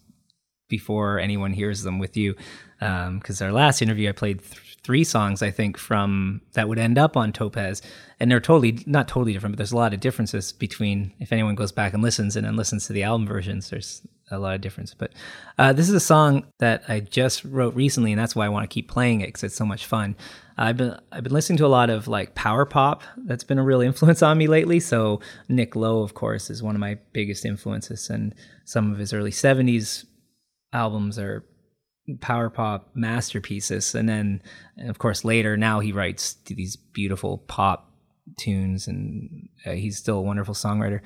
before 0.67 1.20
anyone 1.20 1.53
hears 1.53 1.84
them 1.84 2.00
with 2.00 2.17
you. 2.17 2.36
Because 2.79 3.41
our 3.41 3.51
last 3.51 3.82
interview, 3.82 4.10
I 4.10 4.12
played 4.12 4.41
th- 4.41 4.77
three 4.84 5.03
songs, 5.03 5.41
I 5.41 5.51
think, 5.51 5.77
from 5.77 6.41
that 6.53 6.67
would 6.67 6.79
end 6.79 6.98
up 6.98 7.15
on 7.15 7.32
Topaz, 7.32 7.82
and 8.20 8.29
they're 8.29 8.41
totally 8.41 8.79
not 8.86 9.08
totally 9.08 9.32
different, 9.32 9.53
but 9.53 9.58
there's 9.58 9.72
a 9.72 9.77
lot 9.77 9.93
of 9.93 10.01
differences 10.01 10.51
between 10.51 11.13
if 11.20 11.32
anyone 11.32 11.55
goes 11.55 11.72
back 11.72 11.93
and 11.93 12.03
listens 12.03 12.36
and 12.36 12.46
then 12.46 12.58
listens 12.58 12.88
to 12.88 12.93
the 12.93 13.03
album 13.03 13.25
versions. 13.25 13.70
There's 13.70 14.01
a 14.32 14.39
lot 14.39 14.55
of 14.55 14.62
difference. 14.62 14.93
But 14.93 15.12
uh, 15.58 15.74
this 15.74 15.88
is 15.88 15.96
a 15.96 16.00
song 16.00 16.46
that 16.60 16.84
I 16.88 17.00
just 17.00 17.43
wrote 17.46 17.75
recently, 17.75 18.12
and 18.12 18.20
that's 18.20 18.36
why 18.36 18.46
I 18.46 18.50
want 18.50 18.70
to 18.70 18.74
keep 18.74 18.89
playing 18.89 19.22
it 19.22 19.27
because 19.27 19.43
it's 19.43 19.55
so 19.55 19.65
much 19.65 19.86
fun. 19.86 20.15
I've 20.58 20.77
been 20.77 21.00
I've 21.12 21.24
been 21.24 21.34
listening 21.34 21.58
to 21.58 21.65
a 21.65 21.67
lot 21.67 21.89
of 21.89 22.08
like 22.08 22.36
power 22.36 22.65
pop. 22.65 23.03
That's 23.17 23.43
been 23.43 23.60
a 23.60 23.63
real 23.63 23.82
influence 23.89 24.22
on 24.22 24.38
me 24.38 24.48
lately. 24.48 24.79
So 24.79 25.22
Nick 25.50 25.75
Lowe, 25.75 26.01
of 26.01 26.13
course, 26.13 26.50
is 26.50 26.62
one 26.62 26.75
of 26.75 26.82
my 26.82 26.98
biggest 27.12 27.46
influences, 27.46 28.10
and 28.10 28.36
some 28.65 28.91
of 28.91 28.98
his 28.98 29.13
early 29.13 29.32
'70s 29.32 30.05
albums 30.73 31.17
are 31.17 31.45
power 32.19 32.49
pop 32.49 32.89
masterpieces. 32.93 33.95
And 33.95 34.09
then, 34.09 34.41
and 34.77 34.89
of 34.89 34.99
course, 34.99 35.23
later 35.23 35.55
now 35.55 35.79
he 35.79 35.91
writes 35.91 36.35
these 36.45 36.75
beautiful 36.75 37.39
pop 37.39 37.91
tunes, 38.37 38.87
and 38.87 39.49
uh, 39.65 39.71
he's 39.71 39.97
still 39.97 40.17
a 40.17 40.21
wonderful 40.21 40.53
songwriter. 40.53 41.01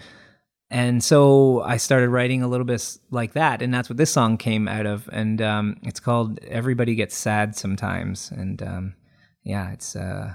And 0.69 1.03
so 1.03 1.61
I 1.61 1.77
started 1.77 2.09
writing 2.09 2.43
a 2.43 2.47
little 2.47 2.65
bit 2.65 2.97
like 3.09 3.33
that, 3.33 3.61
and 3.61 3.73
that's 3.73 3.89
what 3.89 3.97
this 3.97 4.11
song 4.11 4.37
came 4.37 4.67
out 4.67 4.85
of. 4.85 5.09
And 5.13 5.41
um, 5.41 5.77
it's 5.83 5.99
called 5.99 6.39
"Everybody 6.43 6.95
Gets 6.95 7.15
Sad 7.15 7.55
Sometimes." 7.55 8.31
And 8.31 8.61
um, 8.61 8.95
yeah, 9.43 9.71
it's 9.71 9.95
uh, 9.95 10.33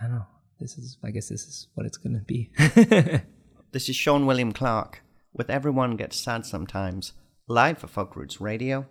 I 0.00 0.04
don't 0.04 0.16
know. 0.16 0.26
This 0.60 0.76
is, 0.76 0.98
I 1.02 1.12
guess, 1.12 1.28
this 1.28 1.44
is 1.44 1.68
what 1.74 1.86
it's 1.86 1.96
gonna 1.96 2.24
be. 2.26 2.50
This 3.70 3.90
is 3.90 3.96
Shawn 3.96 4.24
William 4.24 4.52
Clarke 4.52 5.02
with 5.34 5.50
Everyone 5.50 5.96
Gets 5.96 6.16
Sad 6.16 6.46
Sometimes, 6.46 7.12
live 7.50 7.78
for 7.78 7.86
Folk 7.86 8.14
Roots 8.14 8.42
Radio 8.42 8.86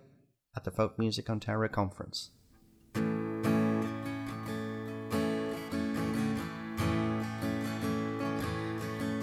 at 0.56 0.64
the 0.64 0.72
Folk 0.72 0.98
Music 0.98 1.30
Ontario 1.30 1.70
Conference. 1.70 2.30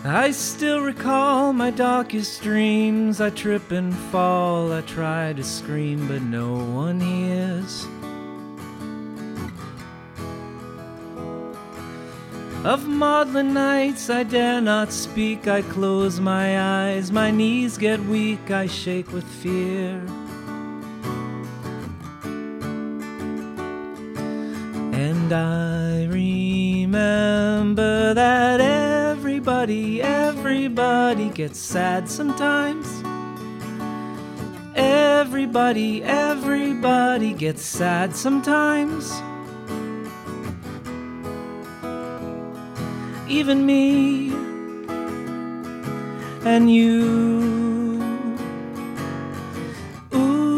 I 0.05 0.31
still 0.31 0.79
recall 0.79 1.51
my 1.51 1.69
darkest 1.69 2.43
dreams. 2.43 3.19
I 3.19 3.29
trip 3.31 3.71
and 3.71 3.93
fall. 3.93 4.71
I 4.71 4.79
try 4.81 5.33
to 5.33 5.43
scream, 5.43 6.07
but 6.07 6.21
no 6.21 6.53
one 6.53 7.01
hears. 7.01 7.85
Of 12.65 12.87
maudlin 12.87 13.53
nights 13.53 14.09
I 14.09 14.23
dare 14.23 14.59
not 14.59 14.91
speak. 14.91 15.47
I 15.47 15.61
close 15.61 16.19
my 16.19 16.59
eyes. 16.59 17.11
My 17.11 17.29
knees 17.29 17.77
get 17.77 17.99
weak. 17.99 18.49
I 18.49 18.65
shake 18.65 19.13
with 19.13 19.23
fear. 19.23 20.01
And 24.93 25.31
I 25.31 26.05
remember 26.05 27.35
that 28.15 28.59
everybody, 28.59 30.01
everybody 30.01 31.29
gets 31.29 31.59
sad 31.59 32.09
sometimes. 32.09 32.87
Everybody, 34.75 36.03
everybody 36.03 37.33
gets 37.33 37.61
sad 37.61 38.15
sometimes. 38.15 39.13
Even 43.27 43.65
me 43.65 44.31
and 46.45 46.71
you. 46.71 48.01
Ooh. 50.13 50.55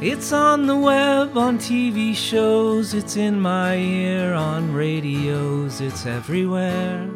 It's 0.00 0.32
on 0.32 0.66
the 0.66 0.76
web, 0.76 1.36
on 1.36 1.58
TV 1.58 2.14
shows, 2.14 2.94
it's 2.94 3.16
in 3.16 3.40
my 3.40 3.76
ear, 3.76 4.34
on 4.34 4.72
radios, 4.72 5.80
it's 5.80 6.06
everywhere. 6.06 7.13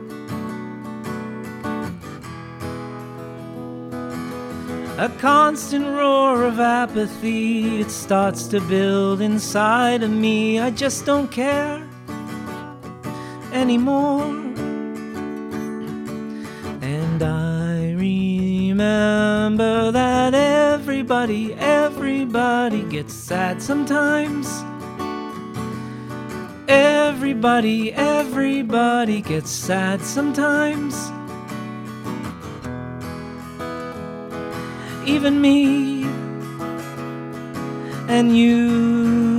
A 4.99 5.09
constant 5.21 5.87
roar 5.87 6.43
of 6.43 6.59
apathy, 6.59 7.81
it 7.81 7.89
starts 7.89 8.49
to 8.49 8.61
build 8.61 9.21
inside 9.21 10.03
of 10.03 10.11
me. 10.11 10.59
I 10.59 10.71
just 10.71 11.07
don't 11.07 11.31
care 11.31 11.89
anymore. 13.53 14.25
And 16.83 17.23
I 17.23 17.93
remember 17.93 19.93
that 19.93 20.35
everybody, 20.35 21.55
everybody 21.55 22.83
gets 22.83 23.15
sad 23.15 23.63
sometimes. 23.63 24.49
Everybody, 26.67 27.93
everybody 27.93 29.23
gets 29.23 29.53
sad 29.53 30.03
sometimes. 30.03 31.13
Even 35.09 35.41
me 35.41 36.03
and 38.09 38.37
you. 38.37 39.38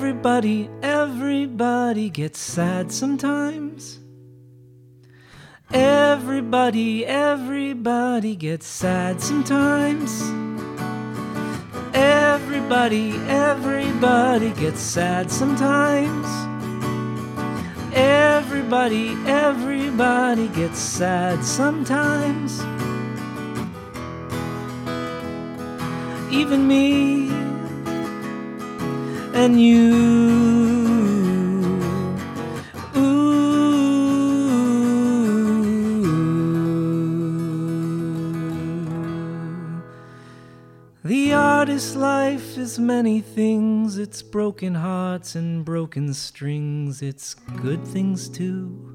Everybody, 0.00 0.70
everybody 0.82 2.08
gets 2.08 2.38
sad 2.38 2.90
sometimes. 2.90 3.98
Everybody, 5.74 7.04
everybody 7.04 8.34
gets 8.34 8.66
sad 8.66 9.20
sometimes. 9.20 10.22
Everybody, 11.92 13.10
everybody 13.28 14.52
gets 14.52 14.80
sad 14.80 15.30
sometimes. 15.30 16.26
Everybody, 17.92 19.10
everybody 19.26 20.48
gets 20.48 20.78
sad 20.78 21.44
sometimes. 21.44 22.58
Even 26.32 26.66
me 26.66 27.39
and 29.34 29.60
you. 29.60 29.94
Ooh. 32.96 33.30
The 41.04 41.32
artist's 41.32 41.96
life 41.96 42.58
is 42.58 42.78
many 42.78 43.20
things. 43.20 43.98
It's 43.98 44.22
broken 44.22 44.74
hearts 44.74 45.34
and 45.34 45.64
broken 45.64 46.14
strings. 46.14 47.02
It's 47.02 47.34
good 47.34 47.86
things 47.86 48.28
too. 48.28 48.86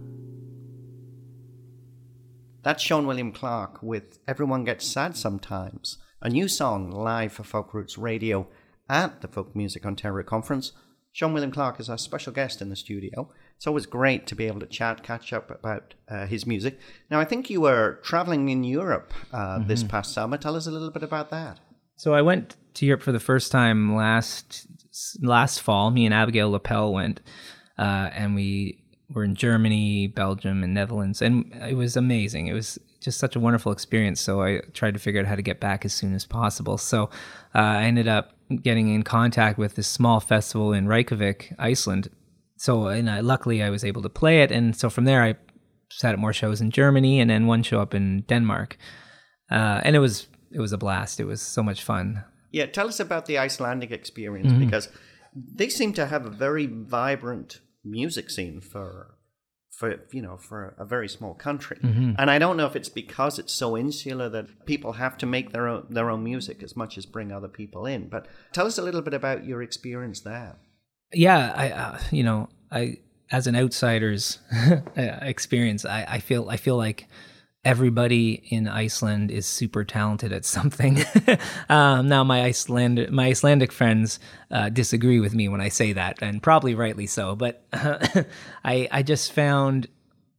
That's 2.64 2.82
Shawn 2.82 3.06
William 3.06 3.32
Clarke 3.32 3.84
with 3.84 4.18
Everyone 4.28 4.64
Gets 4.64 4.88
Sad 4.88 5.16
Sometimes, 5.16 6.00
a 6.20 6.30
new 6.30 6.48
song 6.48 6.90
live 6.90 7.32
for 7.32 7.44
Folk 7.44 7.76
Roots 7.76 7.96
Radio 7.96 8.48
at 8.90 9.22
the 9.22 9.28
Folk 9.28 9.56
Music 9.56 9.86
Ontario 9.86 10.24
Conference. 10.24 10.72
Shawn 11.12 11.34
William 11.34 11.52
Clarke 11.52 11.80
is 11.80 11.90
our 11.90 11.98
special 11.98 12.34
guest 12.34 12.62
in 12.62 12.70
the 12.70 12.76
studio. 12.76 13.30
It's 13.56 13.68
always 13.68 13.86
great 13.86 14.28
to 14.28 14.36
be 14.36 14.48
able 14.48 14.60
to 14.60 14.66
chat, 14.66 15.02
catch 15.02 15.32
up 15.32 15.50
about 15.50 15.94
uh, 16.10 16.26
his 16.26 16.46
music. 16.46 16.78
Now, 17.10 17.22
I 17.22 17.26
think 17.26 17.50
you 17.50 17.62
were 17.62 18.00
traveling 18.04 18.50
in 18.50 18.66
Europe 18.66 19.14
uh, 19.32 19.60
this 19.60 19.82
past 19.84 20.14
summer. 20.14 20.38
Tell 20.38 20.58
us 20.58 20.68
a 20.68 20.72
little 20.72 20.92
bit 20.92 21.04
about 21.04 21.30
that. 21.30 21.60
So 21.96 22.14
I 22.14 22.22
went 22.22 22.58
to 22.74 22.86
Europe 22.86 23.02
for 23.02 23.14
the 23.14 23.20
first 23.20 23.52
time 23.52 23.96
last 23.96 24.68
last 25.22 25.62
fall. 25.62 25.90
Me 25.92 26.06
and 26.06 26.14
Abigail 26.14 26.52
Lapell 26.52 26.92
went, 26.92 27.22
uh, 27.78 28.10
and 28.14 28.36
we 28.36 28.84
were 29.10 29.24
in 29.24 29.36
Germany, 29.36 30.08
Belgium, 30.08 30.64
and 30.64 30.74
Netherlands, 30.74 31.22
and 31.22 31.54
it 31.62 31.76
was 31.76 31.96
amazing. 31.96 32.48
It 32.48 32.54
was 32.54 32.78
just 33.06 33.20
such 33.20 33.36
a 33.36 33.40
wonderful 33.40 33.72
experience. 33.72 34.20
So 34.20 34.42
I 34.42 34.62
tried 34.74 34.96
to 34.96 35.00
figure 35.00 35.22
out 35.22 35.28
how 35.28 35.36
to 35.36 35.42
get 35.42 35.60
back 35.60 35.86
as 35.86 35.94
soon 35.94 36.14
as 36.14 36.26
possible. 36.26 36.78
So 36.78 37.04
uh, 37.54 37.60
I 37.60 37.84
ended 37.84 38.08
up 38.08 38.34
getting 38.62 38.94
in 38.94 39.04
contact 39.04 39.58
with 39.58 39.76
this 39.76 39.88
small 39.88 40.20
festival 40.20 40.74
in 40.74 40.88
Reykjavik, 40.88 41.54
Iceland. 41.58 42.10
So 42.58 42.88
and 42.88 43.10
I, 43.10 43.20
luckily 43.22 43.64
I 43.64 43.70
was 43.70 43.86
able 43.86 44.02
to 44.02 44.10
play 44.10 44.42
it, 44.42 44.52
and 44.52 44.76
so 44.76 44.90
from 44.90 45.06
there 45.06 45.24
I 45.24 45.36
sat 45.92 46.14
at 46.14 46.20
more 46.20 46.34
shows 46.34 46.62
in 46.62 46.72
Germany, 46.72 47.20
and 47.20 47.30
then 47.30 47.48
one 47.48 47.64
show 47.64 47.80
up 47.80 47.94
in 47.94 48.22
Denmark, 48.22 48.78
uh, 49.52 49.82
and 49.84 49.96
it 49.96 50.00
was 50.00 50.28
it 50.52 50.60
was 50.60 50.74
a 50.74 50.78
blast. 50.78 51.20
It 51.20 51.26
was 51.26 51.42
so 51.42 51.62
much 51.62 51.84
fun. 51.84 52.24
Yeah, 52.52 52.66
tell 52.66 52.88
us 52.88 53.00
about 53.00 53.26
the 53.26 53.38
Icelandic 53.38 53.92
experience 53.92 54.54
because 54.54 54.88
they 55.36 55.68
seem 55.68 55.92
to 55.94 56.06
have 56.06 56.26
a 56.26 56.30
very 56.30 56.66
vibrant 56.66 57.60
music 57.84 58.30
scene 58.30 58.62
for 58.62 59.15
for 59.76 60.00
you 60.12 60.22
know 60.22 60.38
for 60.38 60.74
a 60.78 60.86
very 60.86 61.10
small 61.10 61.34
country. 61.34 61.78
And 62.18 62.32
I 62.32 62.40
don't 62.40 62.58
know 62.58 62.66
if 62.66 62.76
it's 62.76 62.90
because 62.90 63.38
it's 63.40 63.54
so 63.54 63.76
insular 63.78 64.30
that 64.30 64.66
people 64.66 64.94
have 64.94 65.18
to 65.18 65.26
make 65.26 65.52
their 65.52 65.68
own 65.68 65.86
their 65.90 66.10
own 66.10 66.24
music 66.24 66.64
as 66.64 66.76
much 66.76 66.98
as 66.98 67.06
bring 67.06 67.32
other 67.32 67.50
people 67.50 67.86
in. 67.86 68.08
But 68.10 68.28
tell 68.54 68.68
us 68.68 68.78
a 68.78 68.82
little 68.82 69.02
bit 69.02 69.14
about 69.14 69.46
your 69.46 69.62
experience 69.62 70.22
there. 70.22 70.56
yeah 71.14 71.54
i 71.56 71.66
uh, 71.70 72.00
you 72.12 72.24
know 72.24 72.50
i 72.72 72.98
as 73.32 73.48
an 73.48 73.56
outsider's 73.56 74.40
experience 74.96 75.86
I, 75.86 76.00
I 76.18 76.20
feel 76.20 76.50
i 76.50 76.58
feel 76.58 76.78
like 76.78 77.08
everybody 77.66 78.44
in 78.50 78.68
iceland 78.68 79.32
is 79.32 79.46
super 79.46 79.84
talented 79.84 80.32
at 80.32 80.46
something 80.46 81.00
um, 81.70 82.08
now 82.08 82.24
my 82.24 82.44
iceland 82.44 83.06
my 83.12 83.28
icelandic 83.28 83.72
friends 83.72 84.20
uh, 84.52 84.70
disagree 84.70 85.20
with 85.20 85.34
me 85.36 85.50
when 85.50 85.60
i 85.60 85.68
say 85.68 85.92
that 85.92 86.18
and 86.22 86.42
probably 86.42 86.76
rightly 86.76 87.08
so 87.08 87.36
but 87.36 87.66
i 88.64 88.88
i 88.92 89.04
just 89.04 89.34
found 89.34 89.88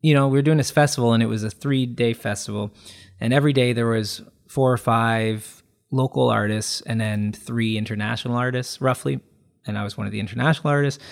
you 0.01 0.15
know 0.15 0.29
we 0.29 0.39
were 0.39 0.43
doing 0.43 0.59
this 0.59 0.71
festival 0.71 1.13
and 1.13 1.23
it 1.23 1.27
was 1.27 1.43
a 1.43 1.51
three 1.51 1.85
day 1.85 2.15
festival 2.15 2.73
and 3.21 3.35
every 3.35 3.53
day 3.53 3.73
there 3.73 3.89
was 3.89 4.23
four 4.49 4.73
or 4.73 4.79
five 4.79 5.63
local 5.91 6.31
artists 6.31 6.81
and 6.83 7.01
then 7.01 7.33
three 7.33 7.77
international 7.77 8.37
artists 8.37 8.81
roughly 8.81 9.21
and 9.67 9.77
I 9.77 9.85
was 9.85 9.97
one 9.97 10.07
of 10.07 10.13
the 10.13 10.21
international 10.21 10.71
artists. 10.71 11.03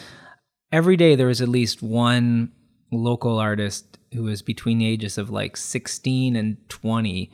Every 0.72 0.96
day 0.96 1.14
there 1.16 1.26
was 1.26 1.40
at 1.40 1.48
least 1.48 1.82
one 1.82 2.52
local 2.92 3.38
artist 3.38 3.98
who 4.14 4.24
was 4.24 4.42
between 4.42 4.78
the 4.78 4.86
ages 4.86 5.18
of 5.18 5.30
like 5.30 5.56
16 5.56 6.36
and 6.36 6.56
20 6.68 7.30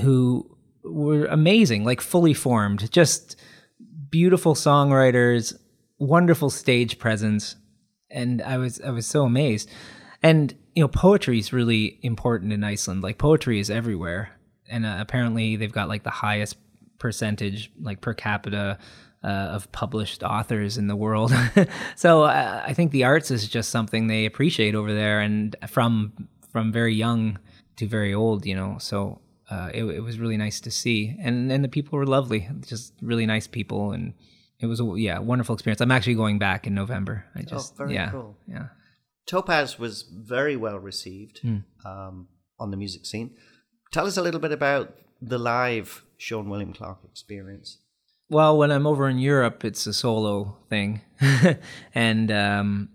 who 0.00 0.56
were 0.84 1.26
amazing, 1.26 1.84
like 1.84 2.00
fully 2.00 2.34
formed, 2.34 2.90
just 2.90 3.36
beautiful 4.10 4.54
songwriters, 4.54 5.56
wonderful 5.98 6.50
stage 6.50 6.98
presence, 6.98 7.56
and 8.10 8.42
I 8.42 8.58
was 8.58 8.80
I 8.80 8.90
was 8.90 9.06
so 9.06 9.24
amazed. 9.24 9.70
And 10.22 10.54
you 10.74 10.82
know, 10.82 10.88
poetry 10.88 11.38
is 11.38 11.52
really 11.52 11.98
important 12.02 12.52
in 12.52 12.64
Iceland. 12.64 13.02
Like 13.02 13.18
poetry 13.18 13.60
is 13.60 13.70
everywhere, 13.70 14.30
and 14.68 14.86
uh, 14.86 14.96
apparently 14.98 15.56
they've 15.56 15.72
got 15.72 15.88
like 15.88 16.02
the 16.02 16.10
highest 16.10 16.56
percentage, 16.98 17.70
like 17.80 18.00
per 18.00 18.14
capita, 18.14 18.78
uh, 19.24 19.26
of 19.26 19.70
published 19.72 20.22
authors 20.22 20.78
in 20.78 20.86
the 20.86 20.96
world. 20.96 21.32
so 21.96 22.22
uh, 22.22 22.62
I 22.66 22.72
think 22.72 22.92
the 22.92 23.04
arts 23.04 23.30
is 23.30 23.46
just 23.48 23.70
something 23.70 24.06
they 24.06 24.26
appreciate 24.26 24.74
over 24.74 24.92
there, 24.92 25.20
and 25.20 25.54
from 25.68 26.28
from 26.50 26.72
very 26.72 26.94
young 26.94 27.38
to 27.76 27.86
very 27.86 28.12
old, 28.12 28.46
you 28.46 28.54
know. 28.54 28.76
So 28.78 29.20
uh, 29.50 29.70
it, 29.72 29.84
it 29.84 30.00
was 30.00 30.18
really 30.18 30.36
nice 30.36 30.60
to 30.60 30.70
see, 30.70 31.16
and 31.20 31.50
and 31.52 31.62
the 31.62 31.68
people 31.68 31.98
were 31.98 32.06
lovely, 32.06 32.48
just 32.66 32.94
really 33.00 33.26
nice 33.26 33.46
people, 33.46 33.92
and 33.92 34.14
it 34.58 34.66
was 34.66 34.80
a 34.80 34.94
yeah 34.96 35.18
wonderful 35.18 35.54
experience. 35.54 35.80
I'm 35.80 35.90
actually 35.90 36.14
going 36.14 36.38
back 36.38 36.66
in 36.66 36.74
November. 36.74 37.26
I 37.34 37.42
just 37.42 37.76
very 37.76 37.94
yeah 37.94 38.10
cool. 38.10 38.36
yeah. 38.46 38.68
Topaz 39.26 39.78
was 39.78 40.02
very 40.02 40.56
well 40.56 40.78
received 40.78 41.40
um, 41.84 42.28
on 42.58 42.70
the 42.70 42.76
music 42.76 43.06
scene. 43.06 43.36
Tell 43.92 44.06
us 44.06 44.16
a 44.16 44.22
little 44.22 44.40
bit 44.40 44.50
about 44.50 44.94
the 45.20 45.38
live 45.38 46.02
Shawn 46.16 46.48
William 46.48 46.72
Clarke 46.72 47.04
experience. 47.04 47.78
Well, 48.32 48.56
when 48.56 48.72
I'm 48.72 48.86
over 48.86 49.10
in 49.10 49.18
Europe, 49.18 49.62
it's 49.62 49.86
a 49.86 49.92
solo 49.92 50.56
thing, 50.70 51.02
and 51.94 52.32
um, 52.32 52.88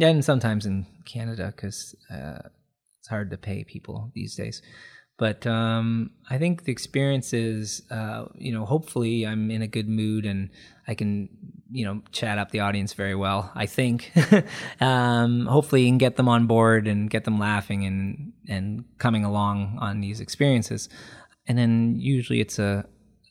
and 0.00 0.24
sometimes 0.24 0.66
in 0.66 0.86
Canada 1.04 1.52
because 1.54 1.94
uh, 2.12 2.48
it's 2.98 3.06
hard 3.08 3.30
to 3.30 3.36
pay 3.36 3.62
people 3.62 4.10
these 4.16 4.34
days. 4.34 4.62
But 5.16 5.46
um, 5.46 6.10
I 6.28 6.38
think 6.38 6.64
the 6.64 6.72
experience 6.72 7.32
is, 7.32 7.82
uh, 7.88 8.24
you 8.34 8.50
know, 8.50 8.64
hopefully 8.64 9.24
I'm 9.24 9.48
in 9.52 9.62
a 9.62 9.68
good 9.68 9.88
mood 9.88 10.26
and 10.26 10.50
I 10.88 10.94
can, 10.94 11.28
you 11.70 11.84
know, 11.84 12.02
chat 12.10 12.38
up 12.38 12.50
the 12.50 12.58
audience 12.58 12.94
very 12.94 13.14
well. 13.14 13.52
I 13.54 13.66
think, 13.66 14.10
um, 14.80 15.46
hopefully, 15.46 15.82
you 15.82 15.88
can 15.88 15.98
get 15.98 16.16
them 16.16 16.28
on 16.28 16.48
board 16.48 16.88
and 16.88 17.08
get 17.08 17.22
them 17.22 17.38
laughing 17.38 17.86
and 17.86 18.32
and 18.48 18.84
coming 18.98 19.24
along 19.24 19.78
on 19.80 20.00
these 20.00 20.18
experiences. 20.18 20.88
And 21.46 21.56
then 21.56 21.94
usually 22.00 22.40
it's 22.40 22.58
a 22.58 22.86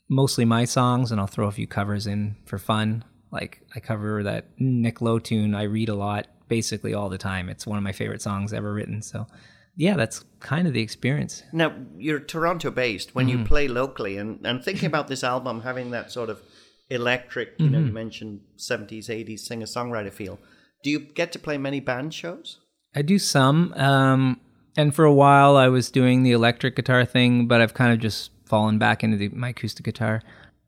mostly 0.10 0.46
my 0.46 0.66
songs, 0.66 1.12
and 1.12 1.20
I'll 1.20 1.28
throw 1.28 1.48
a 1.48 1.52
few 1.52 1.68
covers 1.68 2.08
in 2.08 2.36
for 2.46 2.58
fun. 2.58 3.04
Like 3.32 3.62
I 3.76 3.80
cover 3.80 4.24
that 4.24 4.48
Nick 4.60 5.02
Lowe 5.02 5.20
tune 5.20 5.56
I 5.56 5.64
read 5.64 5.90
a 5.90 5.96
lot, 5.96 6.28
basically 6.48 6.94
all 6.94 7.10
the 7.10 7.18
time. 7.18 7.50
It's 7.50 7.66
one 7.66 7.78
of 7.78 7.84
my 7.84 7.92
favorite 7.92 8.22
songs 8.22 8.54
ever 8.54 8.74
written. 8.74 9.02
So, 9.02 9.28
yeah, 9.76 9.96
that's 9.96 10.24
kind 10.40 10.68
of 10.68 10.74
the 10.74 10.82
experience. 10.82 11.44
Now, 11.52 11.74
you're 11.98 12.20
Toronto 12.20 12.70
based 12.70 13.16
when 13.16 13.28
you 13.28 13.44
play 13.44 13.68
locally, 13.68 14.18
and, 14.18 14.46
and 14.46 14.64
thinking 14.64 14.86
about 14.94 15.08
this 15.08 15.24
album 15.24 15.62
having 15.62 15.92
that 15.92 16.12
sort 16.12 16.30
of 16.30 16.42
electric, 16.90 17.56
you 17.58 17.70
know, 17.70 17.80
you 17.80 17.92
mentioned 17.92 18.42
70s, 18.58 19.08
80s 19.08 19.40
singer 19.40 19.66
songwriter 19.66 20.12
feel. 20.12 20.40
Do 20.84 20.90
you 20.90 21.00
get 21.00 21.32
to 21.32 21.40
play 21.40 21.58
many 21.58 21.80
band 21.80 22.14
shows? 22.14 22.60
I 22.96 23.02
do 23.02 23.18
some, 23.18 23.74
um, 23.74 24.40
and 24.78 24.94
for 24.94 25.06
a 25.06 25.14
while 25.14 25.56
I 25.56 25.70
was 25.70 25.90
doing 25.90 26.24
the 26.24 26.32
electric 26.34 26.76
guitar 26.76 27.06
thing, 27.06 27.48
but 27.48 27.62
I've 27.62 27.74
kind 27.74 27.94
of 27.94 28.00
just 28.00 28.32
fallen 28.46 28.78
back 28.78 29.04
into 29.04 29.18
the, 29.18 29.30
my 29.30 29.50
acoustic 29.50 29.86
guitar. 29.86 30.22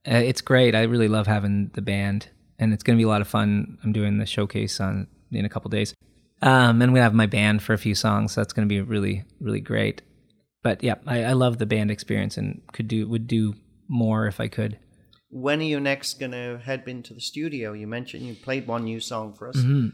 Uh, 0.07 0.15
it's 0.15 0.41
great. 0.41 0.75
I 0.75 0.83
really 0.83 1.07
love 1.07 1.27
having 1.27 1.71
the 1.73 1.81
band, 1.81 2.29
and 2.59 2.73
it's 2.73 2.83
going 2.83 2.97
to 2.97 2.99
be 2.99 3.05
a 3.05 3.09
lot 3.09 3.21
of 3.21 3.27
fun. 3.27 3.77
I'm 3.83 3.91
doing 3.91 4.17
the 4.17 4.25
showcase 4.25 4.79
on 4.79 5.07
in 5.31 5.45
a 5.45 5.49
couple 5.49 5.69
days, 5.69 5.93
um, 6.41 6.81
and 6.81 6.93
we 6.93 6.99
have 6.99 7.13
my 7.13 7.25
band 7.25 7.63
for 7.63 7.73
a 7.73 7.77
few 7.77 7.95
songs. 7.95 8.33
So 8.33 8.41
that's 8.41 8.53
going 8.53 8.67
to 8.67 8.73
be 8.73 8.81
really, 8.81 9.23
really 9.39 9.61
great. 9.61 10.01
But 10.63 10.83
yeah, 10.83 10.95
I, 11.07 11.23
I 11.25 11.33
love 11.33 11.57
the 11.57 11.65
band 11.65 11.91
experience, 11.91 12.37
and 12.37 12.61
could 12.73 12.87
do 12.87 13.07
would 13.07 13.27
do 13.27 13.55
more 13.87 14.27
if 14.27 14.39
I 14.39 14.47
could. 14.47 14.77
When 15.29 15.59
are 15.59 15.63
you 15.63 15.79
next 15.79 16.19
going 16.19 16.31
to 16.31 16.61
head 16.63 16.83
into 16.87 17.13
the 17.13 17.19
studio? 17.19 17.73
You 17.73 17.87
mentioned 17.87 18.23
you 18.25 18.35
played 18.35 18.67
one 18.67 18.85
new 18.85 18.99
song 18.99 19.33
for 19.33 19.49
us. 19.49 19.57
It- 19.57 19.91